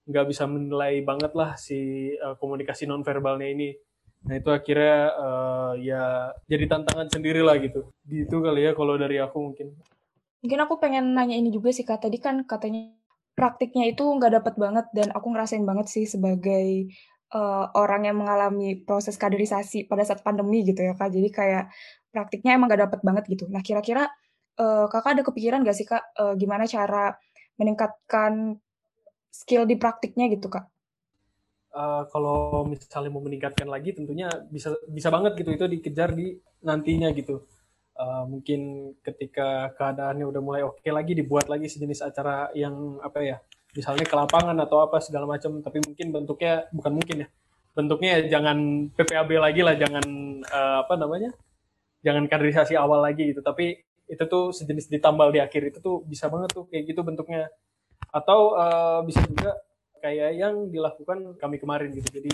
[0.08, 3.70] nggak bisa menilai banget lah si uh, komunikasi nonverbalnya ini.
[4.28, 7.92] Nah itu akhirnya uh, ya jadi tantangan sendiri lah gitu.
[8.08, 9.76] Gitu kali ya kalau dari aku mungkin.
[10.42, 12.08] Mungkin aku pengen nanya ini juga sih kak.
[12.08, 12.96] Tadi kan katanya
[13.36, 16.88] praktiknya itu nggak dapat banget dan aku ngerasain banget sih sebagai
[17.34, 21.12] uh, orang yang mengalami proses kaderisasi pada saat pandemi gitu ya kak.
[21.12, 21.72] Jadi kayak
[22.12, 23.46] praktiknya emang nggak dapat banget gitu.
[23.52, 24.08] Nah kira-kira
[24.60, 27.16] uh, kakak ada kepikiran gak sih kak uh, gimana cara
[27.58, 28.58] meningkatkan
[29.34, 30.66] skill di praktiknya gitu kak?
[31.78, 37.12] Uh, kalau misalnya mau meningkatkan lagi tentunya bisa bisa banget gitu itu dikejar di nantinya
[37.13, 37.46] gitu.
[37.98, 43.26] Uh, mungkin ketika keadaannya udah mulai oke okay lagi dibuat lagi sejenis acara yang apa
[43.26, 43.38] ya
[43.78, 47.28] misalnya ke lapangan atau apa segala macam tapi mungkin bentuknya bukan mungkin ya
[47.78, 50.06] bentuknya ya jangan PPAB lagi lah jangan
[50.50, 51.30] uh, apa namanya
[52.02, 53.46] jangan kaderisasi awal lagi gitu.
[53.46, 57.54] Tapi itu tuh sejenis ditambal di akhir itu tuh bisa banget tuh kayak gitu bentuknya.
[58.10, 59.54] Atau uh, bisa juga
[60.02, 62.10] kayak yang dilakukan kami kemarin gitu.
[62.18, 62.32] Jadi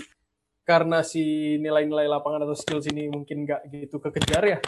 [0.64, 4.58] karena si nilai-nilai lapangan atau skills ini mungkin nggak gitu kekejar ya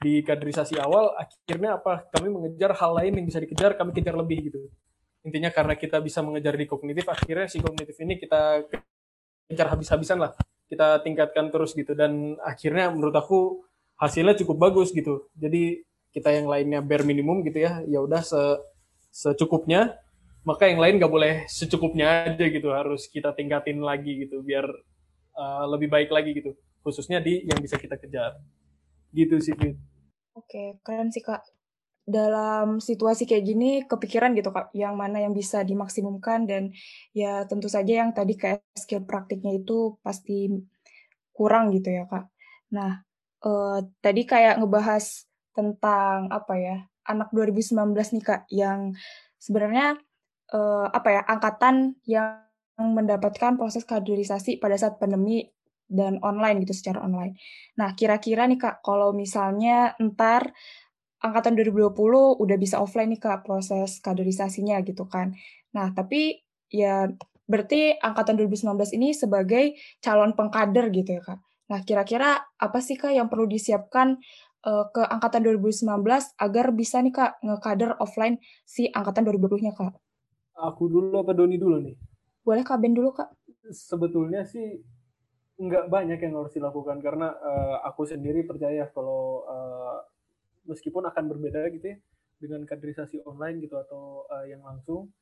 [0.00, 2.08] di kaderisasi awal akhirnya apa?
[2.08, 4.72] Kami mengejar hal lain yang bisa dikejar kami kejar lebih gitu
[5.22, 8.66] intinya karena kita bisa mengejar di kognitif akhirnya si kognitif ini kita
[9.52, 10.32] kejar habis-habisan lah.
[10.66, 11.92] Kita tingkatkan terus gitu.
[11.92, 13.62] Dan akhirnya menurut aku
[14.00, 15.28] hasilnya cukup bagus gitu.
[15.36, 18.40] Jadi kita yang lainnya bare minimum gitu ya ya udah se
[19.12, 19.94] secukupnya.
[20.42, 22.74] Maka yang lain nggak boleh secukupnya aja gitu.
[22.74, 24.66] Harus kita tingkatin lagi gitu biar
[25.38, 26.56] uh, lebih baik lagi gitu.
[26.82, 28.42] Khususnya di yang bisa kita kejar.
[29.12, 29.76] Gitu sih Fit.
[30.32, 31.44] Oke keren sih kak
[32.02, 36.74] dalam situasi kayak gini kepikiran gitu kak yang mana yang bisa dimaksimumkan dan
[37.14, 40.50] ya tentu saja yang tadi kayak skill praktiknya itu pasti
[41.30, 42.26] kurang gitu ya kak.
[42.74, 43.06] Nah
[43.46, 48.94] uh, tadi kayak ngebahas tentang apa ya anak 2019 nih kak yang
[49.38, 49.98] sebenarnya
[50.54, 52.42] uh, apa ya angkatan yang
[52.78, 55.46] mendapatkan proses kaderisasi pada saat pandemi
[55.92, 57.36] dan online gitu secara online.
[57.76, 60.56] Nah, kira-kira nih Kak, kalau misalnya ntar
[61.22, 61.94] angkatan 2020
[62.42, 65.32] udah bisa offline nih Kak proses kaderisasinya gitu kan.
[65.72, 67.08] Nah, tapi ya
[67.46, 71.38] berarti angkatan 2019 ini sebagai calon pengkader gitu ya Kak.
[71.70, 74.18] Nah, kira-kira apa sih Kak yang perlu disiapkan
[74.66, 75.88] uh, ke angkatan 2019
[76.36, 79.94] agar bisa nih Kak ngekader offline si angkatan 2020-nya Kak?
[80.62, 81.96] aku dulu apa Doni dulu nih?
[82.42, 83.34] Boleh Kak Ben dulu Kak.
[83.70, 84.78] Sebetulnya sih
[85.62, 89.98] nggak banyak yang harus dilakukan karena uh, aku sendiri percaya kalau uh,
[90.72, 91.98] meskipun akan berbeda gitu ya
[92.42, 95.14] dengan kaderisasi online gitu atau uh, yang langsung,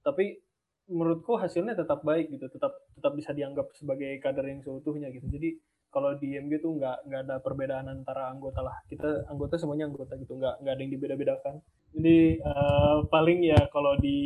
[0.00, 0.40] tapi
[0.88, 5.28] menurutku hasilnya tetap baik gitu, tetap tetap bisa dianggap sebagai kader yang seutuhnya gitu.
[5.28, 5.60] Jadi
[5.92, 8.80] kalau di IMG tuh nggak nggak ada perbedaan antara anggota lah.
[8.88, 11.54] Kita anggota semuanya anggota gitu nggak nggak ada yang dibeda-bedakan.
[11.92, 14.16] Jadi uh, paling ya kalau di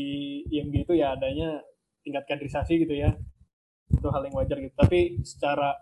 [0.46, 1.58] IMG itu ya adanya
[2.06, 3.18] tingkat kaderisasi gitu ya.
[3.90, 4.74] Itu hal yang wajar gitu.
[4.78, 5.74] Tapi secara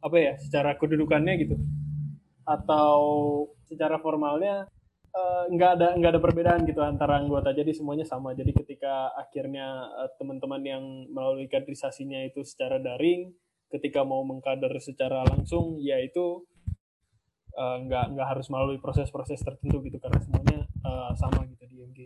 [0.00, 1.56] apa ya secara kedudukannya gitu.
[2.44, 3.00] Atau
[3.70, 4.66] secara formalnya
[5.14, 7.54] uh, nggak ada nggak ada perbedaan gitu antara anggota.
[7.54, 8.34] Jadi semuanya sama.
[8.34, 13.30] Jadi ketika akhirnya uh, teman-teman yang melalui kaderisasinya itu secara daring
[13.70, 16.42] ketika mau mengkader secara langsung ya itu
[17.54, 22.00] uh, nggak nggak harus melalui proses-proses tertentu gitu karena semuanya uh, sama gitu di MG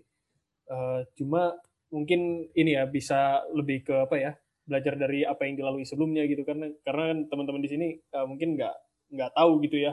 [0.65, 1.53] Uh, cuma
[1.93, 4.33] mungkin ini ya bisa lebih ke apa ya
[4.65, 6.41] belajar dari apa yang dilalui sebelumnya gitu.
[6.41, 8.73] Karena karena kan teman-teman di sini uh, mungkin nggak
[9.13, 9.93] nggak tahu gitu ya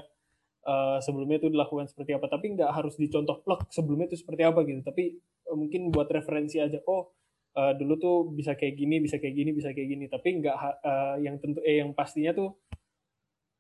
[0.66, 2.28] uh, sebelumnya itu dilakukan seperti apa.
[2.30, 4.82] Tapi nggak harus dicontoh plek sebelumnya itu seperti apa gitu.
[4.86, 5.04] Tapi
[5.50, 7.14] uh, mungkin buat referensi aja oh
[7.58, 10.06] uh, dulu tuh bisa kayak gini bisa kayak gini bisa kayak gini.
[10.10, 12.50] Tapi nggak uh, yang tentu eh yang pastinya tuh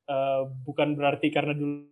[0.10, 1.90] uh, bukan berarti karena dulu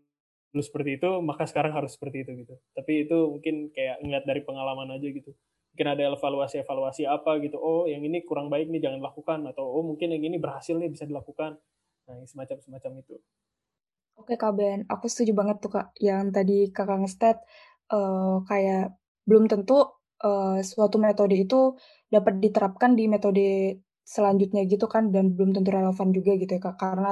[0.49, 2.55] dulu seperti itu maka sekarang harus seperti itu gitu.
[2.73, 5.33] Tapi itu mungkin kayak ngeliat dari pengalaman aja gitu.
[5.77, 7.61] Mungkin ada evaluasi-evaluasi apa gitu.
[7.61, 10.89] Oh yang ini kurang baik nih jangan lakukan atau oh mungkin yang ini berhasil nih
[10.89, 11.61] bisa dilakukan.
[12.09, 13.21] Nah semacam semacam itu
[14.19, 17.37] oke kak Ben aku setuju banget tuh kak yang tadi kakak ngestat
[17.95, 19.77] uh, kayak belum tentu
[20.27, 21.79] uh, suatu metode itu
[22.11, 26.75] dapat diterapkan di metode selanjutnya gitu kan dan belum tentu relevan juga gitu ya kak
[26.81, 27.11] karena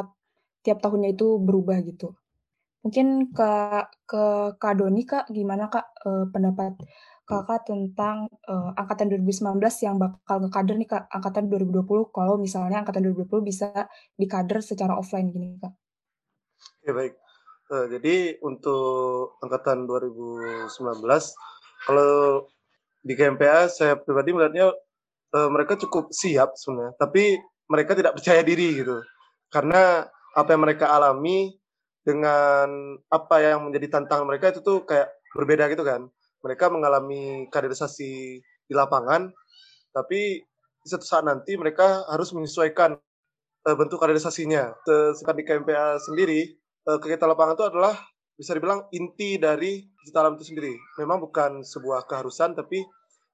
[0.66, 2.18] tiap tahunnya itu berubah gitu
[2.88, 3.52] Mungkin ke
[4.08, 4.24] ke
[4.56, 6.72] Kak Doni Kak, gimana Kak uh, pendapat
[7.28, 13.04] Kakak tentang uh, angkatan 2019 yang bakal ngekader nih Kak, angkatan 2020 kalau misalnya angkatan
[13.12, 13.68] 2020 bisa
[14.16, 15.87] dikader secara offline gini Kak?
[16.86, 17.14] Ya baik.
[17.68, 20.72] Uh, jadi untuk angkatan 2019
[21.84, 22.48] kalau
[23.04, 24.72] di KMPA saya pribadi melihatnya
[25.36, 29.04] uh, mereka cukup siap sebenarnya, tapi mereka tidak percaya diri gitu.
[29.52, 31.56] Karena apa yang mereka alami
[32.04, 36.08] dengan apa yang menjadi tantangan mereka itu tuh kayak berbeda gitu kan.
[36.44, 39.32] Mereka mengalami kaderisasi di lapangan,
[39.92, 40.40] tapi
[40.84, 42.96] di satu saat nanti mereka harus menyesuaikan
[43.68, 44.72] uh, bentuk kaderisasinya.
[45.20, 46.56] Sekarang di KMPA sendiri,
[46.88, 47.94] uh, kegiatan lapangan itu adalah
[48.38, 50.74] bisa dibilang inti dari pencipta alam itu sendiri.
[51.04, 52.80] Memang bukan sebuah keharusan, tapi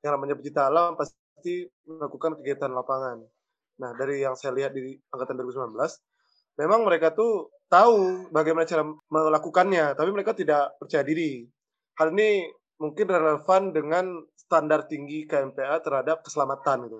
[0.01, 3.21] yang namanya pencipta alam pasti melakukan kegiatan lapangan.
[3.83, 5.75] Nah, dari yang saya lihat di angkatan 2019,
[6.57, 11.43] memang mereka tuh tahu bagaimana cara melakukannya, tapi mereka tidak percaya diri.
[11.99, 12.47] Hal ini
[12.79, 16.99] mungkin relevan dengan standar tinggi KMPA terhadap keselamatan itu.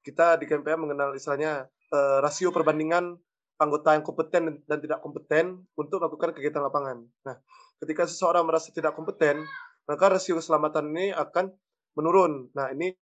[0.00, 3.18] Kita di KMPA mengenal istilahnya uh, rasio perbandingan
[3.60, 7.04] anggota yang kompeten dan tidak kompeten untuk melakukan kegiatan lapangan.
[7.28, 7.36] Nah,
[7.84, 9.44] ketika seseorang merasa tidak kompeten,
[9.84, 11.52] maka rasio keselamatan ini akan
[11.94, 12.48] menurun.
[12.56, 12.96] Nah, ini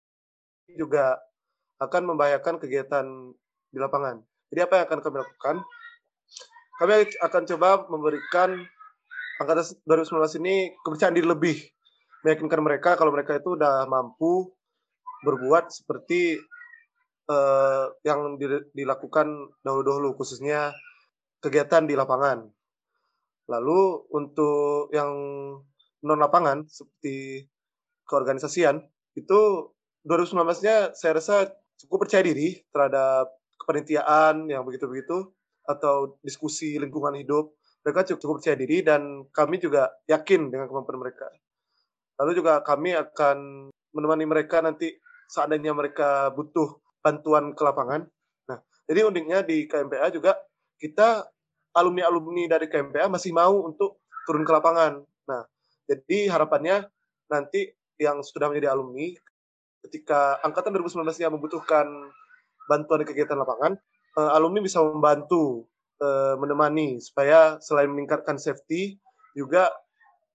[0.71, 1.19] juga
[1.83, 3.05] akan membahayakan kegiatan
[3.67, 4.23] di lapangan.
[4.47, 5.55] Jadi apa yang akan kami lakukan?
[6.75, 8.59] kami akan coba memberikan
[9.39, 11.57] angkatan 2019 ini kepercayaan diri lebih
[12.27, 14.51] meyakinkan mereka kalau mereka itu udah mampu
[15.23, 16.35] berbuat seperti
[17.29, 18.37] uh, yang
[18.73, 19.27] dilakukan
[19.61, 20.73] dahulu-dahulu khususnya
[21.41, 22.45] kegiatan di lapangan.
[23.45, 25.13] Lalu untuk yang
[26.05, 27.45] non lapangan seperti
[28.05, 28.81] keorganisasian
[29.17, 29.41] itu
[30.05, 31.49] 2019-nya saya rasa
[31.81, 35.33] cukup percaya diri terhadap kepanitiaan yang begitu-begitu
[35.65, 41.01] atau diskusi lingkungan hidup, mereka cukup, cukup percaya diri dan kami juga yakin dengan kemampuan
[41.01, 41.25] mereka.
[42.21, 44.93] Lalu juga kami akan menemani mereka nanti
[45.25, 48.01] seandainya mereka butuh bantuan ke lapangan.
[48.49, 48.57] Nah,
[48.89, 50.33] jadi uniknya di KMPA juga
[50.81, 51.29] kita
[51.77, 55.05] alumni-alumni dari KMPA masih mau untuk turun ke lapangan.
[55.29, 55.45] Nah,
[55.85, 56.89] jadi harapannya
[57.29, 57.69] nanti
[58.01, 59.13] yang sudah menjadi alumni
[59.85, 61.85] ketika angkatan 2019 yang membutuhkan
[62.65, 63.77] bantuan di kegiatan lapangan,
[64.17, 65.69] uh, alumni bisa membantu
[66.01, 68.97] uh, menemani supaya selain meningkatkan safety
[69.37, 69.69] juga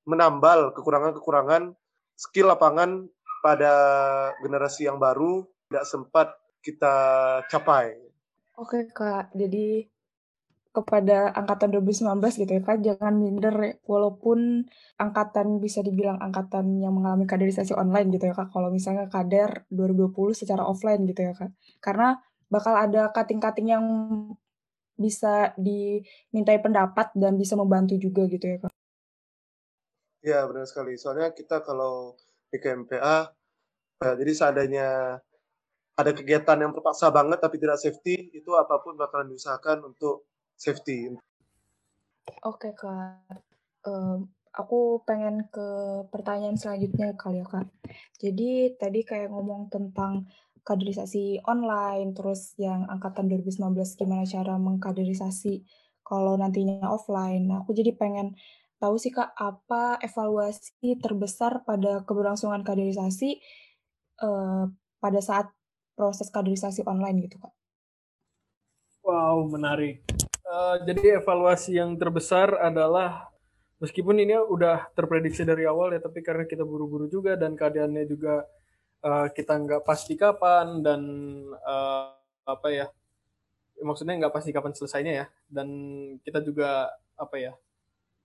[0.06, 1.74] menambal kekurangan-kekurangan
[2.14, 3.72] skill lapangan pada
[4.44, 6.28] generasi yang baru tidak sempat
[6.60, 6.94] kita
[7.48, 7.96] capai.
[8.56, 9.88] Oke kak, jadi
[10.70, 13.72] kepada angkatan 2019 gitu ya kak, jangan minder ya.
[13.82, 14.70] walaupun
[15.02, 20.36] angkatan bisa dibilang angkatan yang mengalami kaderisasi online gitu ya kak, kalau misalnya kader 2020
[20.36, 21.50] secara offline gitu ya kak.
[21.82, 22.14] Karena
[22.50, 23.84] bakal ada cutting-cutting yang
[25.00, 28.72] bisa dimintai pendapat dan bisa membantu juga gitu ya Kak.
[30.20, 31.00] Ya benar sekali.
[31.00, 32.20] Soalnya kita kalau
[32.52, 33.32] di KMPA,
[34.04, 34.88] ya, jadi seandainya
[36.00, 41.12] ada kegiatan yang terpaksa banget tapi tidak safety, itu apa pun bakalan diusahakan untuk safety.
[42.44, 43.24] Oke Kak.
[43.84, 45.68] Um, aku pengen ke
[46.10, 47.66] pertanyaan selanjutnya kali ya Kak.
[48.20, 50.28] Jadi tadi kayak ngomong tentang
[50.64, 55.64] kaderisasi online, terus yang angkatan 2019 gimana cara mengkaderisasi
[56.04, 57.48] kalau nantinya offline.
[57.48, 58.36] Nah, aku jadi pengen
[58.82, 63.40] tahu sih Kak, apa evaluasi terbesar pada keberlangsungan kaderisasi
[64.20, 64.64] eh,
[65.00, 65.48] pada saat
[66.00, 67.52] proses kaderisasi online gitu Kak?
[69.04, 70.00] Wow, menarik.
[70.48, 73.28] Uh, jadi evaluasi yang terbesar adalah
[73.84, 78.48] meskipun ini udah terprediksi dari awal ya, tapi karena kita buru-buru juga dan keadaannya juga
[79.04, 81.00] uh, kita nggak pasti kapan dan
[81.60, 82.16] uh,
[82.48, 82.86] apa ya
[83.84, 85.68] maksudnya nggak pasti kapan selesainya ya dan
[86.24, 87.52] kita juga apa ya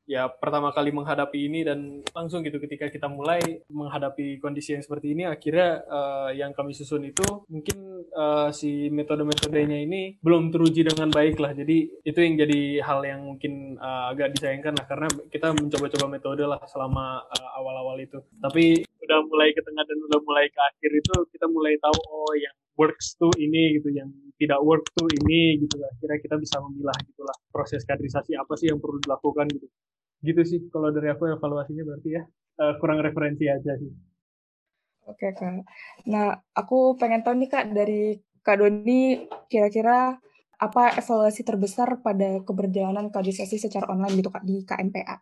[0.06, 3.42] ya pertama kali menghadapi ini dan langsung gitu ketika kita mulai
[3.74, 9.82] menghadapi kondisi yang seperti ini akhirnya uh, yang kami susun itu mungkin uh, si metode-metodenya
[9.82, 11.58] ini belum teruji dengan baik lah.
[11.58, 16.44] Jadi itu yang jadi hal yang mungkin uh, agak disayangkan lah karena kita mencoba-coba metode
[16.46, 18.22] lah selama uh, awal-awal itu.
[18.38, 22.34] Tapi udah mulai ke tengah dan udah mulai ke akhir itu kita mulai tahu oh
[22.38, 25.82] yang works tuh ini gitu yang tidak work tuh ini gitu.
[25.98, 29.66] Kira kita bisa memilah gitulah proses kaderisasi apa sih yang perlu dilakukan gitu
[30.26, 32.24] gitu sih kalau dari aku evaluasinya berarti ya
[32.60, 33.92] uh, kurang referensi aja sih.
[35.06, 35.62] Oke kak.
[36.10, 40.18] Nah aku pengen tahu nih kak dari kak Doni kira-kira
[40.56, 45.22] apa evaluasi terbesar pada keberjalanan kaderisasi secara online gitu kak di KMPA?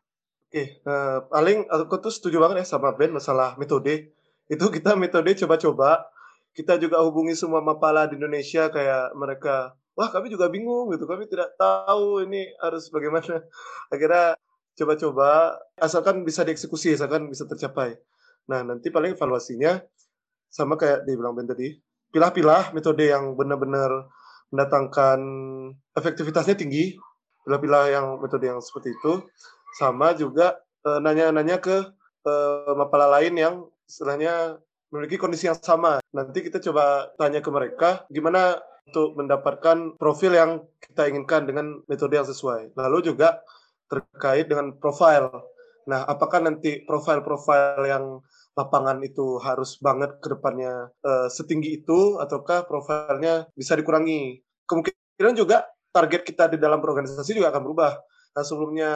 [0.54, 4.14] Oke, uh, paling aku tuh setuju banget ya sama Ben masalah metode.
[4.46, 6.06] Itu kita metode coba-coba.
[6.54, 11.26] Kita juga hubungi semua mapala di Indonesia kayak mereka, wah kami juga bingung gitu, kami
[11.26, 13.42] tidak tahu ini harus bagaimana.
[13.90, 14.38] Akhirnya
[14.74, 17.98] coba-coba asalkan bisa dieksekusi asalkan bisa tercapai.
[18.50, 19.80] Nah nanti paling evaluasinya
[20.50, 21.74] sama kayak dibilang Ben tadi
[22.14, 24.10] pilah-pilah metode yang benar-benar
[24.54, 25.20] mendatangkan
[25.98, 26.94] efektivitasnya tinggi
[27.44, 29.24] pilah-pilah yang metode yang seperti itu.
[29.76, 31.92] Sama juga e, nanya-nanya ke
[32.24, 32.34] e,
[32.78, 33.56] mapala lain yang
[33.90, 34.58] istilahnya
[34.90, 36.00] memiliki kondisi yang sama.
[36.16, 42.16] Nanti kita coba tanya ke mereka gimana untuk mendapatkan profil yang kita inginkan dengan metode
[42.16, 42.76] yang sesuai.
[42.76, 43.42] Lalu juga
[43.90, 45.30] terkait dengan profil.
[45.84, 48.24] Nah, apakah nanti profil-profil yang
[48.56, 54.40] lapangan itu harus banget ke depannya uh, setinggi itu ataukah profilnya bisa dikurangi?
[54.64, 57.94] Kemungkinan juga target kita di dalam organisasi juga akan berubah.
[58.34, 58.92] Nah, sebelumnya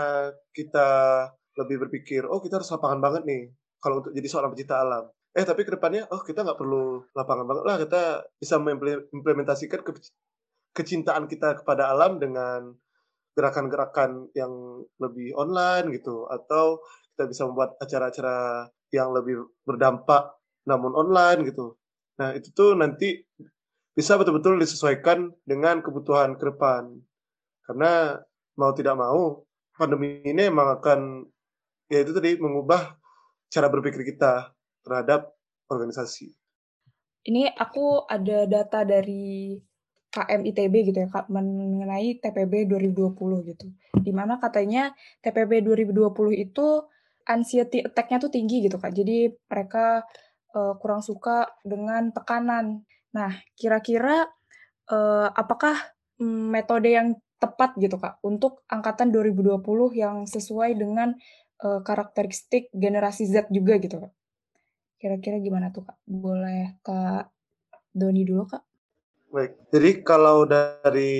[0.55, 0.87] kita
[1.57, 3.43] lebih berpikir, oh kita harus lapangan banget nih
[3.81, 5.05] kalau untuk jadi seorang pecinta alam.
[5.37, 8.01] Eh, tapi ke depannya, oh kita nggak perlu lapangan banget lah, kita
[8.41, 9.91] bisa mengimplementasikan ke
[10.73, 12.73] kecintaan kita kepada alam dengan
[13.37, 16.81] gerakan-gerakan yang lebih online gitu atau
[17.13, 20.33] kita bisa membuat acara-acara yang lebih berdampak
[20.65, 21.77] namun online gitu.
[22.17, 23.21] Nah, itu tuh nanti
[23.93, 26.97] bisa betul-betul disesuaikan dengan kebutuhan ke depan.
[27.61, 28.17] Karena
[28.57, 29.45] mau tidak mau
[29.77, 31.29] pandemi ini emang akan
[31.93, 32.97] ya itu tadi mengubah
[33.53, 34.49] cara berpikir kita
[34.81, 35.29] terhadap
[35.69, 36.33] organisasi.
[37.27, 39.59] Ini aku ada data dari
[40.07, 43.67] KM ITB gitu ya Kak mengenai TPB 2020 gitu.
[43.93, 46.67] Di mana katanya TPB 2020 itu
[47.27, 48.95] anxiety attack-nya tuh tinggi gitu Kak.
[48.95, 50.07] Jadi mereka
[50.55, 52.87] uh, kurang suka dengan tekanan.
[53.11, 54.25] Nah, kira-kira
[54.89, 55.75] uh, apakah
[56.23, 59.61] metode yang tepat gitu Kak untuk angkatan 2020
[59.93, 61.13] yang sesuai dengan
[61.61, 64.13] uh, karakteristik generasi Z juga gitu Kak.
[64.97, 65.97] Kira-kira gimana tuh Kak?
[66.09, 67.29] Boleh Kak
[67.93, 68.66] Doni dulu Kak?
[69.27, 71.11] Baik, jadi kalau dari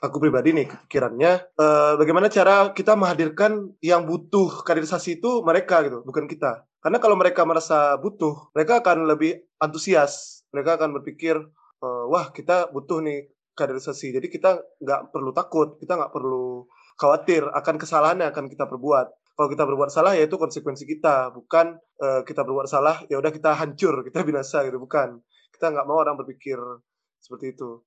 [0.00, 6.00] aku pribadi nih kepikirannya, eh, bagaimana cara kita menghadirkan yang butuh kaderisasi itu mereka gitu,
[6.00, 6.64] bukan kita.
[6.80, 10.40] Karena kalau mereka merasa butuh, mereka akan lebih antusias.
[10.48, 11.36] Mereka akan berpikir,
[11.84, 14.16] eh, wah kita butuh nih kaderisasi.
[14.16, 16.64] Jadi kita nggak perlu takut, kita nggak perlu
[16.96, 19.06] khawatir akan kesalahan yang akan kita perbuat.
[19.36, 23.28] Kalau kita berbuat salah ya itu konsekuensi kita, bukan eh, kita berbuat salah ya udah
[23.28, 25.20] kita hancur, kita binasa gitu, bukan.
[25.52, 26.56] Kita nggak mau orang berpikir
[27.20, 27.82] seperti itu.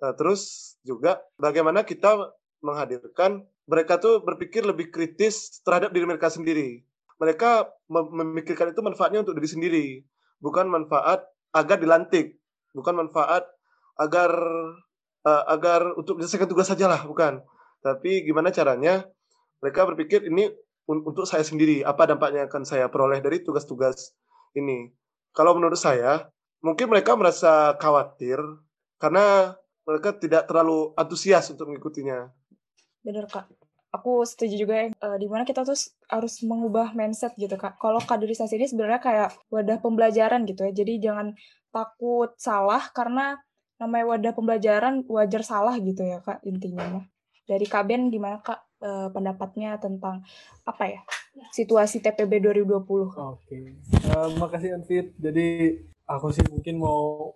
[0.00, 2.32] Nah, terus juga bagaimana kita
[2.64, 6.82] menghadirkan mereka tuh berpikir lebih kritis terhadap diri mereka sendiri.
[7.20, 9.86] Mereka memikirkan itu manfaatnya untuk diri sendiri,
[10.40, 11.20] bukan manfaat
[11.52, 12.40] agar dilantik,
[12.72, 13.44] bukan manfaat
[14.00, 14.32] agar
[15.28, 17.44] uh, agar untuk menyelesaikan tugas saja lah, bukan.
[17.84, 19.04] Tapi gimana caranya
[19.60, 20.48] mereka berpikir ini
[20.88, 24.16] un untuk saya sendiri, apa dampaknya akan saya peroleh dari tugas-tugas
[24.56, 24.88] ini.
[25.36, 26.26] Kalau menurut saya,
[26.64, 28.40] mungkin mereka merasa khawatir
[29.00, 29.56] karena
[29.88, 32.28] mereka tidak terlalu antusias untuk mengikutinya.
[33.00, 33.48] Benar kak.
[33.90, 35.74] Aku setuju juga yang uh, di mana kita tuh
[36.06, 37.80] harus mengubah mindset gitu kak.
[37.80, 40.70] Kalau kaderisasi ini sebenarnya kayak wadah pembelajaran gitu ya.
[40.70, 41.34] Jadi jangan
[41.74, 43.40] takut salah karena
[43.82, 47.02] namanya wadah pembelajaran wajar salah gitu ya kak intinya.
[47.50, 50.22] Dari Kak Ben gimana kak uh, pendapatnya tentang
[50.62, 51.02] apa ya
[51.50, 52.78] situasi TPB 2020?
[52.78, 53.64] Oke, okay.
[54.06, 55.18] uh, makasih Anfit.
[55.18, 57.34] Jadi aku sih mungkin mau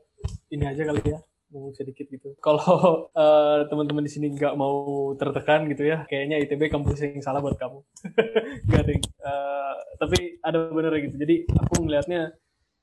[0.55, 1.19] ini aja kali ya
[1.53, 2.37] ngomong sedikit gitu.
[2.47, 7.45] Kalau uh, teman-teman di sini nggak mau tertekan gitu ya, kayaknya ITB kampus yang salah
[7.45, 7.79] buat kamu.
[8.71, 8.93] gak ada.
[9.25, 11.17] Uh, tapi ada bener gitu.
[11.21, 12.35] Jadi aku ngelihatnya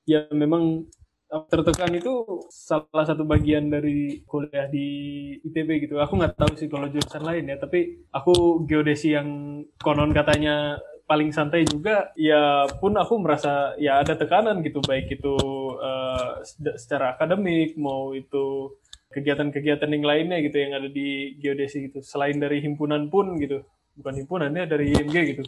[0.10, 0.86] ya memang
[1.30, 4.88] eh, tertekan itu salah satu bagian dari kuliah di
[5.46, 6.02] ITB gitu.
[6.02, 10.82] Aku nggak tahu sih kalau jurusan lain ya, tapi aku geodesi yang konon katanya
[11.12, 15.36] paling santai juga ya pun aku merasa ya ada tekanan gitu baik itu
[15.76, 16.40] uh,
[16.80, 18.72] secara akademik mau itu
[19.12, 22.00] kegiatan-kegiatan yang lainnya gitu yang ada di geodesi gitu.
[22.00, 23.60] Selain dari himpunan pun gitu
[24.00, 25.44] bukan himpunannya dari IMG gitu.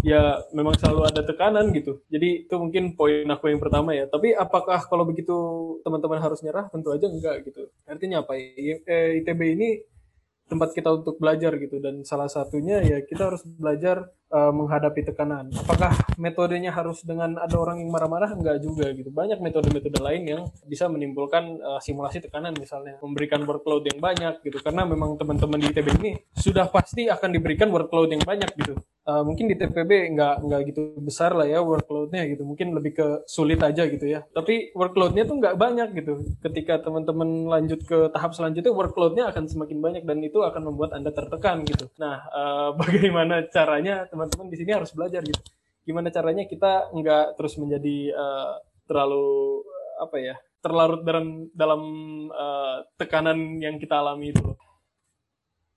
[0.00, 2.00] Ya memang selalu ada tekanan gitu.
[2.08, 4.08] Jadi itu mungkin poin aku yang pertama ya.
[4.08, 5.36] Tapi apakah kalau begitu
[5.84, 6.72] teman-teman harus nyerah?
[6.72, 7.68] Tentu aja enggak gitu.
[7.84, 8.40] Artinya apa?
[8.40, 9.84] Eh, ITB ini
[10.54, 15.50] tempat kita untuk belajar gitu dan salah satunya ya kita harus belajar uh, menghadapi tekanan.
[15.58, 18.30] Apakah metodenya harus dengan ada orang yang marah-marah?
[18.38, 19.10] Enggak juga gitu.
[19.10, 24.62] Banyak metode-metode lain yang bisa menimbulkan uh, simulasi tekanan misalnya memberikan workload yang banyak gitu
[24.62, 28.78] karena memang teman-teman di ITB ini sudah pasti akan diberikan workload yang banyak gitu.
[29.04, 32.48] Uh, mungkin di TPB nggak nggak gitu besar lah ya workloadnya gitu.
[32.48, 34.24] Mungkin lebih ke sulit aja gitu ya.
[34.32, 36.24] Tapi workloadnya tuh nggak banyak gitu.
[36.40, 41.12] Ketika teman-teman lanjut ke tahap selanjutnya workloadnya akan semakin banyak dan itu akan membuat anda
[41.12, 41.92] tertekan gitu.
[42.00, 45.40] Nah uh, bagaimana caranya teman-teman di sini harus belajar gitu?
[45.84, 48.56] Gimana caranya kita nggak terus menjadi uh,
[48.88, 49.60] terlalu
[50.00, 51.82] apa ya terlarut dalam dalam
[52.32, 54.56] uh, tekanan yang kita alami itu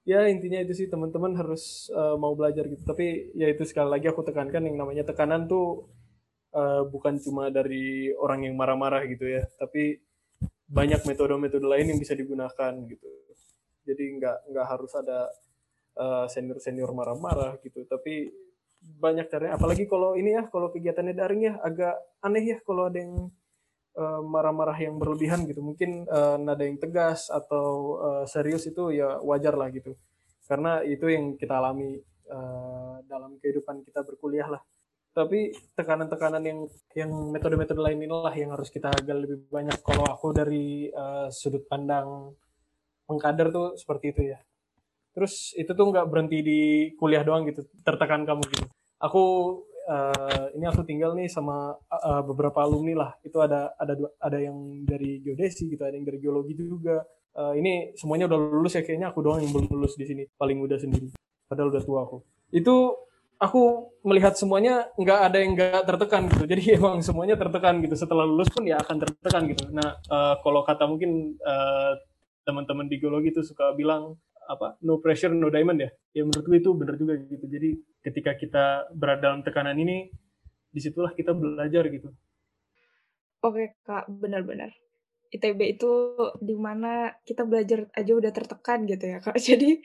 [0.08, 2.80] ya intinya itu sih teman-teman harus uh, mau belajar gitu.
[2.88, 5.92] Tapi ya itu sekali lagi aku tekankan yang namanya tekanan tuh
[6.56, 9.44] uh, bukan cuma dari orang yang marah-marah gitu ya.
[9.60, 10.00] Tapi
[10.68, 13.08] banyak metode-metode lain yang bisa digunakan gitu.
[13.84, 15.28] Jadi nggak nggak harus ada
[16.00, 17.84] uh, senior senior marah-marah gitu.
[17.84, 18.32] Tapi
[18.80, 19.60] banyak caranya.
[19.60, 23.32] Apalagi kalau ini ya kalau kegiatannya daring ya agak aneh ya kalau ada yang Eh,
[24.22, 25.66] marah-marah yang berlebihan gitu.
[25.66, 29.98] Mungkin uh, nada yang tegas atau uh, serius itu ya wajar lah gitu.
[30.46, 31.98] Karena itu yang kita alami
[32.30, 34.62] uh, dalam kehidupan kita berkuliah lah.
[35.18, 36.60] Tapi tekanan-tekanan yang
[36.94, 39.82] yang metode-metode lain inilah yang harus kita agak lebih banyak.
[39.82, 42.38] Kalau aku dari uh, sudut pandang
[43.10, 44.40] pengkader tuh seperti itu ya.
[45.18, 46.62] Terus itu tuh nggak berhenti di
[47.02, 48.70] kuliah doang gitu tertekan kamu gitu.
[49.02, 49.24] Aku
[49.88, 53.12] uh, ini aku tinggal nih sama uh, beberapa alumni lah.
[53.24, 57.02] Itu ada ada ada yang dari geodesi gitu, ada yang dari geologi juga.
[57.38, 60.58] Uh, ini semuanya udah lulus ya kayaknya aku doang yang belum lulus di sini, paling
[60.60, 61.16] muda sendiri.
[61.48, 62.18] Padahal udah tua aku.
[62.52, 63.08] Itu
[63.38, 66.44] aku melihat semuanya nggak ada yang nggak tertekan gitu.
[66.52, 67.96] Jadi emang semuanya tertekan gitu.
[67.96, 69.64] Setelah lulus pun ya akan tertekan gitu.
[69.72, 71.94] Nah uh, kalau kata mungkin uh,
[72.44, 74.16] teman-teman di geologi itu suka bilang
[74.48, 75.90] apa no pressure no diamond ya.
[76.16, 77.46] Ya menurut gue itu benar juga gitu.
[77.46, 77.70] Jadi
[78.02, 80.08] ketika kita berada dalam tekanan ini
[80.72, 82.10] di situlah kita belajar gitu.
[83.44, 84.08] Oke kak.
[84.08, 84.72] Benar-benar.
[85.28, 85.92] ITB itu
[86.40, 89.36] di mana kita belajar aja udah tertekan gitu ya kak.
[89.48, 89.84] Jadi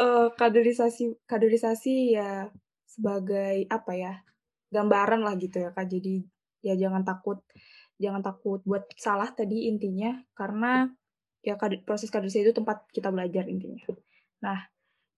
[0.00, 2.48] uh, kaderisasi kaderisasi ya
[2.88, 4.12] sebagai apa ya
[4.72, 5.86] gambaran lah gitu ya kak.
[5.86, 6.24] Jadi
[6.64, 7.44] ya jangan takut
[8.00, 10.16] jangan takut buat salah tadi intinya.
[10.32, 10.88] Karena
[11.40, 13.80] ya proses kaderisasi itu tempat kita belajar intinya.
[14.44, 14.60] Nah,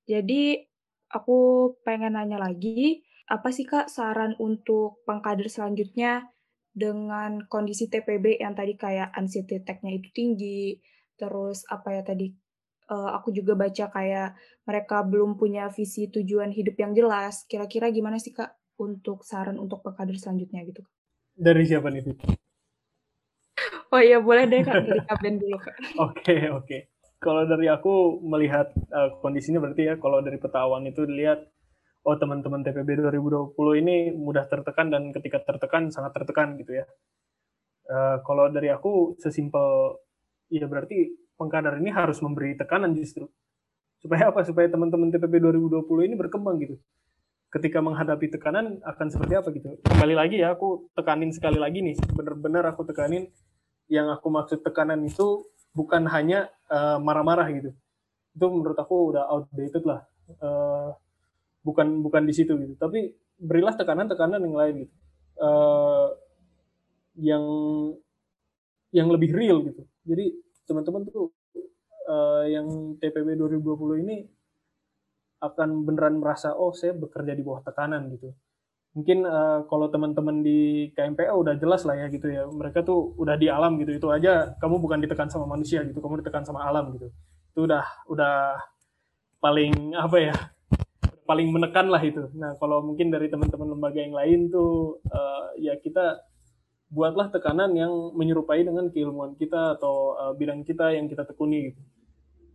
[0.07, 0.63] jadi
[1.11, 1.39] aku
[1.83, 6.27] pengen nanya lagi, apa sih Kak saran untuk pengkader selanjutnya
[6.73, 10.81] dengan kondisi TPB yang tadi kayak anxiety attack-nya itu tinggi,
[11.21, 12.33] terus apa ya tadi
[12.89, 17.45] uh, aku juga baca kayak mereka belum punya visi tujuan hidup yang jelas.
[17.45, 20.83] Kira-kira gimana sih Kak untuk saran untuk pengkader selanjutnya gitu?
[21.37, 22.03] Dari siapa nih?
[23.93, 25.75] Oh iya boleh deh kak dari Kaben dulu kak.
[26.09, 26.79] Oke oke.
[27.23, 31.45] Kalau dari aku melihat uh, kondisinya berarti ya kalau dari peta awan itu dilihat
[32.03, 36.89] oh teman-teman TPB 2020 ini mudah tertekan dan ketika tertekan sangat tertekan gitu ya.
[37.87, 40.01] Uh, kalau dari aku sesimpel
[40.49, 43.29] ya berarti pengkader ini harus memberi tekanan justru
[44.03, 46.75] supaya apa supaya teman-teman TPB 2020 ini berkembang gitu
[47.53, 51.95] ketika menghadapi tekanan akan seperti apa gitu kembali lagi ya aku tekanin sekali lagi nih
[52.17, 53.29] bener-bener aku tekanin
[53.93, 55.45] yang aku maksud tekanan itu
[55.77, 57.77] bukan hanya uh, marah-marah gitu.
[58.33, 60.01] Itu menurut aku udah outdated lah.
[60.41, 60.97] Uh,
[61.61, 62.73] bukan bukan di situ gitu.
[62.81, 64.95] Tapi berilah tekanan-tekanan yang lain gitu.
[65.37, 66.09] Uh,
[67.21, 67.45] yang
[68.97, 69.85] yang lebih real gitu.
[70.09, 71.29] Jadi teman-teman tuh
[72.09, 74.17] uh, yang TPB 2020 ini
[75.43, 78.31] akan beneran merasa oh saya bekerja di bawah tekanan gitu
[78.93, 83.41] mungkin uh, kalau teman-teman di KMPA udah jelas lah ya gitu ya mereka tuh udah
[83.41, 86.93] di alam gitu itu aja kamu bukan ditekan sama manusia gitu kamu ditekan sama alam
[86.97, 87.09] gitu.
[87.57, 88.61] Itu udah udah
[89.41, 90.37] paling apa ya
[91.25, 92.29] paling menekan lah itu.
[92.37, 96.21] Nah kalau mungkin dari teman-teman lembaga yang lain tuh uh, ya kita
[96.93, 101.81] buatlah tekanan yang menyerupai dengan keilmuan kita atau uh, bidang kita yang kita tekuni gitu.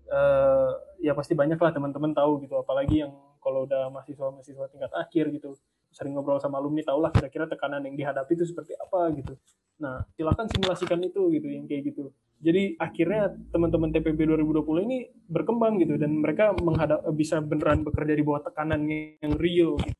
[0.07, 0.71] Uh,
[1.01, 3.11] ya pasti banyak lah teman-teman tahu gitu apalagi yang
[3.43, 5.57] kalau udah mahasiswa-mahasiswa tingkat akhir gitu
[5.91, 9.33] sering ngobrol sama alumni tau lah kira-kira tekanan yang dihadapi itu seperti apa gitu.
[9.77, 12.09] Nah, silakan simulasikan itu gitu yang kayak gitu.
[12.37, 18.23] Jadi akhirnya teman-teman TPB 2020 ini berkembang gitu dan mereka menghadap bisa beneran bekerja di
[18.25, 19.77] bawah tekanan yang real.
[19.81, 19.97] Gitu.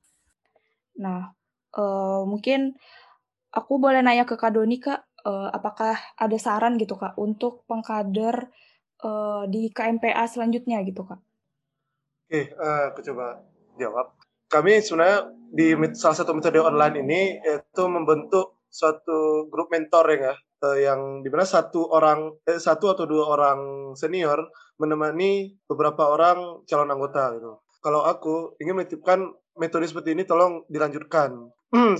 [1.01, 1.33] Nah,
[1.77, 2.77] uh, mungkin
[3.53, 8.49] aku boleh nanya ke Kak Doni Kak, uh, apakah ada saran gitu Kak untuk pengkader
[9.01, 11.21] uh, di KMPA selanjutnya gitu Kak?
[12.27, 13.45] Oke, uh, aku coba
[13.77, 14.16] jawab.
[14.47, 20.87] Kami sebenarnya di salah satu metode online ini itu membentuk suatu grup mentoring ya eh,
[20.87, 23.59] yang di mana satu orang eh, satu atau dua orang
[23.99, 24.47] senior
[24.79, 27.59] menemani beberapa orang calon anggota gitu.
[27.83, 31.51] Kalau aku ingin menitipkan metode seperti ini tolong dilanjutkan.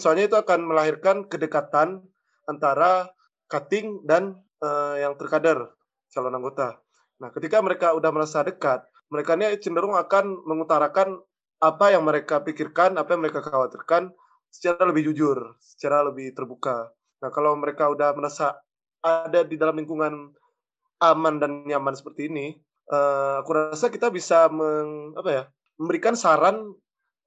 [0.01, 1.99] Soalnya itu akan melahirkan kedekatan
[2.47, 3.11] antara
[3.51, 5.75] cutting dan uh, yang terkader
[6.11, 6.79] calon anggota.
[7.17, 11.19] Nah, ketika mereka udah merasa dekat, mereka ini cenderung akan mengutarakan
[11.57, 14.13] apa yang mereka pikirkan, apa yang mereka khawatirkan
[14.53, 16.89] secara lebih jujur, secara lebih terbuka.
[17.21, 18.57] Nah, kalau mereka udah merasa
[19.01, 20.33] ada di dalam lingkungan
[21.01, 22.57] aman dan nyaman seperti ini,
[22.89, 25.43] uh, aku rasa kita bisa meng, apa ya,
[25.77, 26.73] memberikan saran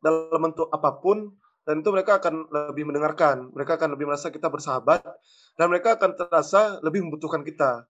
[0.03, 1.31] dalam bentuk apa pun
[1.69, 5.05] dan itu mereka akan lebih mendengarkan, mereka akan lebih merasa kita bersahabat
[5.55, 7.87] dan mereka akan terasa lebih membutuhkan kita.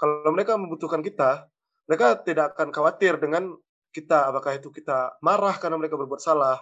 [0.00, 1.46] Kalau mereka membutuhkan kita,
[1.86, 3.54] mereka tidak akan khawatir dengan
[3.92, 6.58] kita apakah itu kita marah karena mereka berbuat salah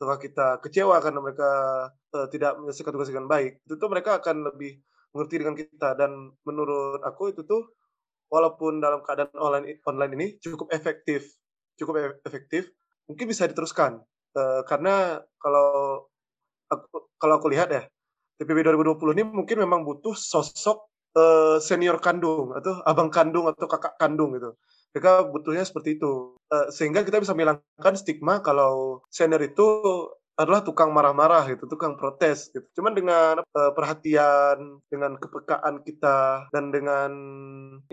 [0.00, 1.50] atau kita kecewa karena mereka
[1.92, 3.60] uh, tidak menyelesaikan tugas dengan baik.
[3.68, 4.80] Itu tuh mereka akan lebih
[5.12, 7.76] mengerti dengan kita dan menurut aku itu tuh
[8.32, 11.28] walaupun dalam keadaan online online ini cukup efektif,
[11.76, 12.72] cukup e-, efektif,
[13.04, 14.00] mungkin bisa diteruskan
[14.30, 16.06] Uh, karena kalau
[16.70, 17.82] aku, kalau aku lihat ya
[18.38, 20.86] TPB 2020 ini mungkin memang butuh sosok
[21.18, 24.54] uh, senior kandung atau abang kandung atau kakak kandung gitu.
[24.92, 26.34] Mereka butuhnya seperti itu.
[26.50, 29.66] Uh, sehingga kita bisa menghilangkan stigma kalau senior itu
[30.40, 32.64] adalah tukang marah-marah gitu, tukang protes gitu.
[32.80, 37.12] Cuman dengan uh, perhatian, dengan kepekaan kita dan dengan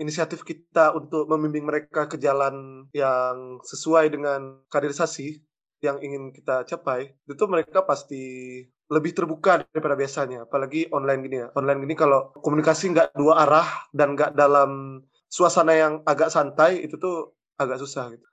[0.00, 5.44] inisiatif kita untuk membimbing mereka ke jalan yang sesuai dengan kaderisasi,
[5.84, 10.48] yang ingin kita capai, itu mereka pasti lebih terbuka daripada biasanya.
[10.48, 11.48] Apalagi online gini ya.
[11.52, 16.96] Online gini kalau komunikasi nggak dua arah dan nggak dalam suasana yang agak santai, itu
[16.96, 18.28] tuh agak susah gitu.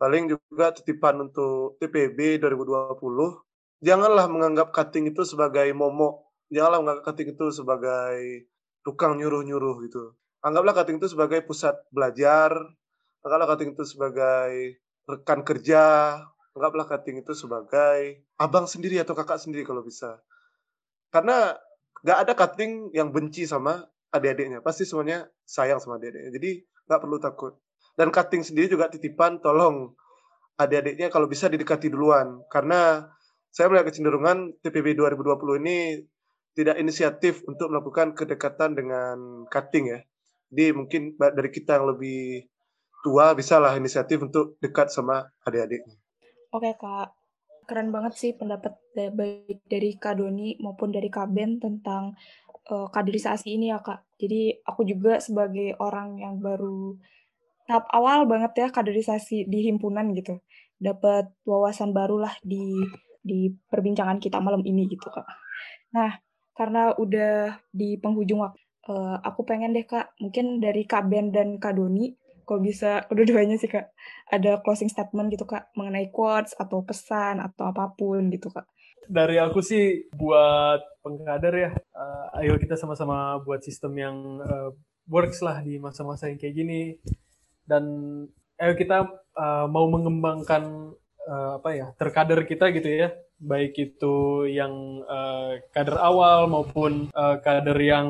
[0.00, 2.96] Paling juga titipan untuk TPB 2020,
[3.84, 6.24] janganlah menganggap cutting itu sebagai momok.
[6.50, 8.48] Janganlah menganggap cutting itu sebagai
[8.82, 10.16] tukang nyuruh-nyuruh gitu.
[10.40, 12.56] Anggaplah cutting itu sebagai pusat belajar,
[13.20, 16.16] anggaplah cutting itu sebagai rekan kerja,
[16.56, 20.16] anggaplah cutting itu sebagai abang sendiri atau kakak sendiri kalau bisa.
[21.12, 21.54] Karena
[22.00, 24.60] nggak ada cutting yang benci sama adik-adiknya.
[24.62, 26.30] Pasti semuanya sayang sama adik-adiknya.
[26.34, 26.50] Jadi
[26.86, 27.52] nggak perlu takut.
[27.94, 29.94] Dan cutting sendiri juga titipan tolong
[30.58, 32.42] adik-adiknya kalau bisa didekati duluan.
[32.50, 33.06] Karena
[33.50, 35.78] saya melihat kecenderungan TPB 2020 ini
[36.54, 40.00] tidak inisiatif untuk melakukan kedekatan dengan cutting ya.
[40.50, 42.50] Jadi mungkin dari kita yang lebih
[43.00, 45.96] tua bisalah inisiatif untuk dekat sama adik-adiknya.
[46.50, 47.14] Oke Kak,
[47.70, 52.18] keren banget sih pendapat baik dari Kak Doni maupun dari Kak Ben tentang
[52.70, 54.06] uh, kaderisasi ini ya Kak.
[54.16, 56.94] Jadi aku juga sebagai orang yang baru
[57.66, 60.38] tahap awal banget ya kaderisasi di himpunan gitu,
[60.78, 62.78] dapat wawasan baru lah di
[63.20, 65.26] di perbincangan kita malam ini gitu Kak.
[65.94, 66.16] Nah,
[66.54, 71.58] karena udah di penghujung waktu, uh, aku pengen deh Kak, mungkin dari Kak Ben dan
[71.58, 72.14] Kak Doni
[72.50, 73.94] kalau bisa kedua-duanya sih kak
[74.26, 78.66] ada closing statement gitu kak mengenai quotes atau pesan atau apa pun gitu kak
[79.08, 84.70] dari aku sih buat pengkader ya uh, ayo kita sama-sama buat sistem yang uh,
[85.08, 86.82] works lah di masa-masa yang kayak gini
[87.64, 87.84] dan
[88.60, 90.92] ayo kita uh, mau mengembangkan
[91.24, 93.08] uh, apa ya terkader kita gitu ya
[93.40, 98.08] baik itu yang uh, kader awal maupun uh, kader yang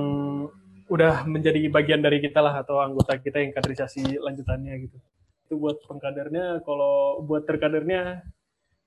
[0.91, 4.99] udah menjadi bagian dari kita lah atau anggota kita yang kaderisasi lanjutannya gitu.
[5.47, 8.26] Itu buat pengkadernya, kalau buat terkadernya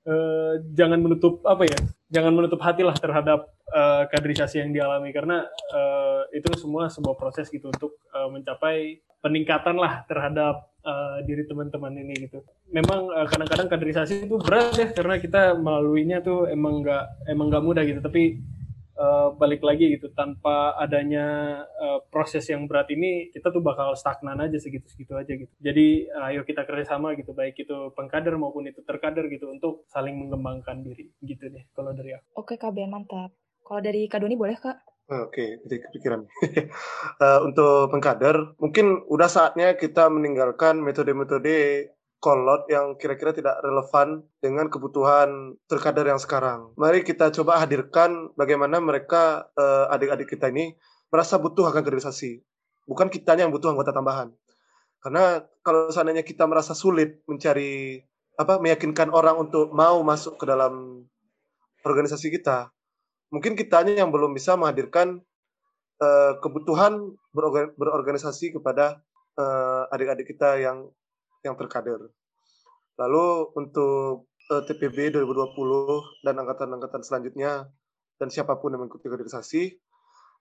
[0.04, 1.78] eh, jangan menutup apa ya,
[2.12, 7.48] jangan menutup hati lah terhadap eh, kaderisasi yang dialami karena eh, itu semua sebuah proses
[7.48, 12.44] gitu untuk eh, mencapai peningkatan lah terhadap uh, diri teman-teman ini gitu.
[12.68, 17.64] Memang uh, kadang-kadang kaderisasi itu berat ya karena kita melaluinya tuh emang nggak emang nggak
[17.64, 18.04] mudah gitu.
[18.04, 18.36] Tapi
[18.98, 24.40] uh, balik lagi gitu tanpa adanya uh, proses yang berat ini kita tuh bakal stagnan
[24.40, 25.52] aja segitu-segitu aja gitu.
[25.60, 30.18] Jadi uh, ayo kita kerjasama gitu baik itu pengkader maupun itu terkader gitu untuk saling
[30.18, 32.26] mengembangkan diri gitu deh kalau dari aku.
[32.38, 33.34] Oke Kak Ben mantap.
[33.64, 34.94] Kalau dari Kak Doni boleh Kak?
[35.04, 36.24] Oke, jadi kepikiran.
[37.20, 41.92] uh, untuk pengkader, mungkin udah saatnya kita meninggalkan metode-metode
[42.24, 46.72] kolot yang kira-kira tidak relevan dengan kebutuhan terkader yang sekarang.
[46.80, 50.72] Mari kita coba hadirkan bagaimana mereka uh, adik-adik kita ini
[51.12, 52.40] merasa butuh akan kaderisasi.
[52.88, 54.32] Bukan kitanya yang butuh anggota tambahan.
[55.04, 58.00] Karena kalau seandainya kita merasa sulit mencari
[58.40, 61.04] apa meyakinkan orang untuk mau masuk ke dalam
[61.84, 62.72] organisasi kita,
[63.28, 65.20] mungkin kitanya yang belum bisa menghadirkan
[66.00, 67.20] uh, kebutuhan
[67.76, 69.04] berorganisasi kepada
[69.36, 70.88] uh, adik-adik kita yang
[71.44, 72.08] yang terkader.
[72.96, 77.68] Lalu untuk uh, TPB 2020 dan angkatan-angkatan selanjutnya
[78.16, 79.62] dan siapa pun yang mengikuti kaderisasi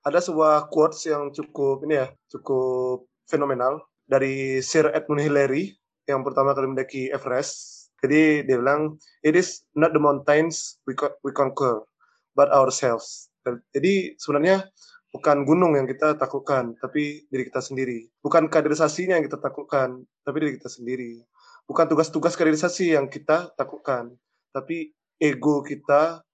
[0.04, 6.52] ada sebuah quotes yang cukup ini ya cukup fenomenal dari Sir Edmund Hillary yang pertama
[6.52, 7.88] kali mendaki Everest.
[8.04, 10.92] Jadi dia bilang, it is not the mountains we,
[11.24, 11.88] we conquer,
[12.36, 13.32] but ourselves.
[13.72, 14.68] Jadi sebenarnya
[15.14, 18.10] bukan gunung yang kita takutkan, tapi diri kita sendiri.
[18.26, 21.22] Bukan kaderisasinya yang kita takutkan, tapi diri kita sendiri.
[21.70, 24.12] Bukan tugas-tugas kaderisasi yang kita takutkan,
[24.50, 24.92] tapi
[25.22, 26.26] ego kita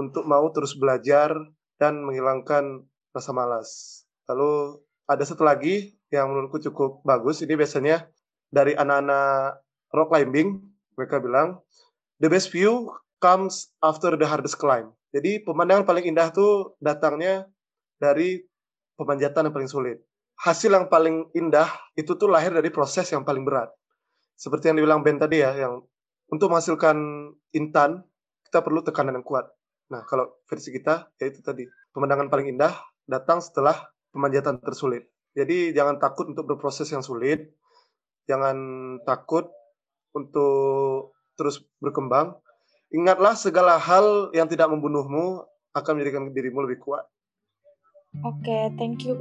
[0.00, 1.36] untuk mau terus belajar
[1.78, 2.82] dan menghilangkan
[3.14, 4.02] rasa malas.
[4.26, 7.44] Lalu ada satu lagi yang menurutku cukup bagus.
[7.44, 8.08] Ini biasanya
[8.48, 9.62] dari anak-anak
[9.94, 10.58] rock climbing.
[10.94, 11.60] Mereka bilang,
[12.22, 14.94] the best view comes after the hardest climb.
[15.14, 17.46] Jadi pemandangan paling indah tuh datangnya
[17.98, 18.42] dari
[18.98, 19.98] pemanjatan yang paling sulit.
[20.34, 23.70] Hasil yang paling indah itu tuh lahir dari proses yang paling berat.
[24.34, 25.86] Seperti yang dibilang Ben tadi ya, yang
[26.26, 26.96] untuk menghasilkan
[27.54, 28.02] intan,
[28.50, 29.46] kita perlu tekanan yang kuat.
[29.94, 31.62] Nah, kalau versi kita, ya itu tadi.
[31.94, 32.74] Pemandangan paling indah
[33.06, 33.76] datang setelah
[34.10, 35.06] pemanjatan tersulit.
[35.34, 37.54] Jadi jangan takut untuk berproses yang sulit,
[38.26, 38.56] jangan
[39.02, 39.50] takut
[40.14, 42.38] untuk terus berkembang.
[42.94, 45.42] Ingatlah segala hal yang tidak membunuhmu
[45.74, 47.02] akan menjadikan dirimu lebih kuat.
[48.22, 49.18] Oke, thank you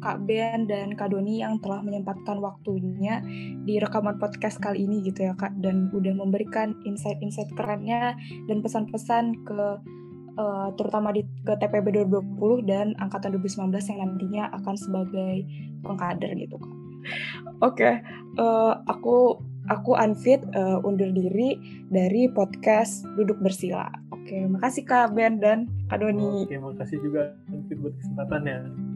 [0.00, 3.20] Kak Ben dan Kak Doni yang telah menyempatkan waktunya
[3.68, 8.16] di rekaman podcast kali ini gitu ya Kak dan udah memberikan insight-insight kerennya
[8.48, 9.60] dan pesan-pesan ke
[10.40, 15.34] uh, terutama di ke TPB 2020 dan angkatan 2019 yang nantinya akan sebagai
[15.84, 16.74] pengkader gitu kak.
[17.60, 17.94] Oke, okay.
[18.36, 19.40] uh, eh, aku
[19.70, 21.56] aku unfit uh, undur diri
[21.88, 23.86] dari podcast Duduk Bersila.
[24.10, 26.44] Oke, makasih Kak Ben dan Kak Doni.
[26.44, 28.89] Oke, makasih juga unfit buat kesempatannya.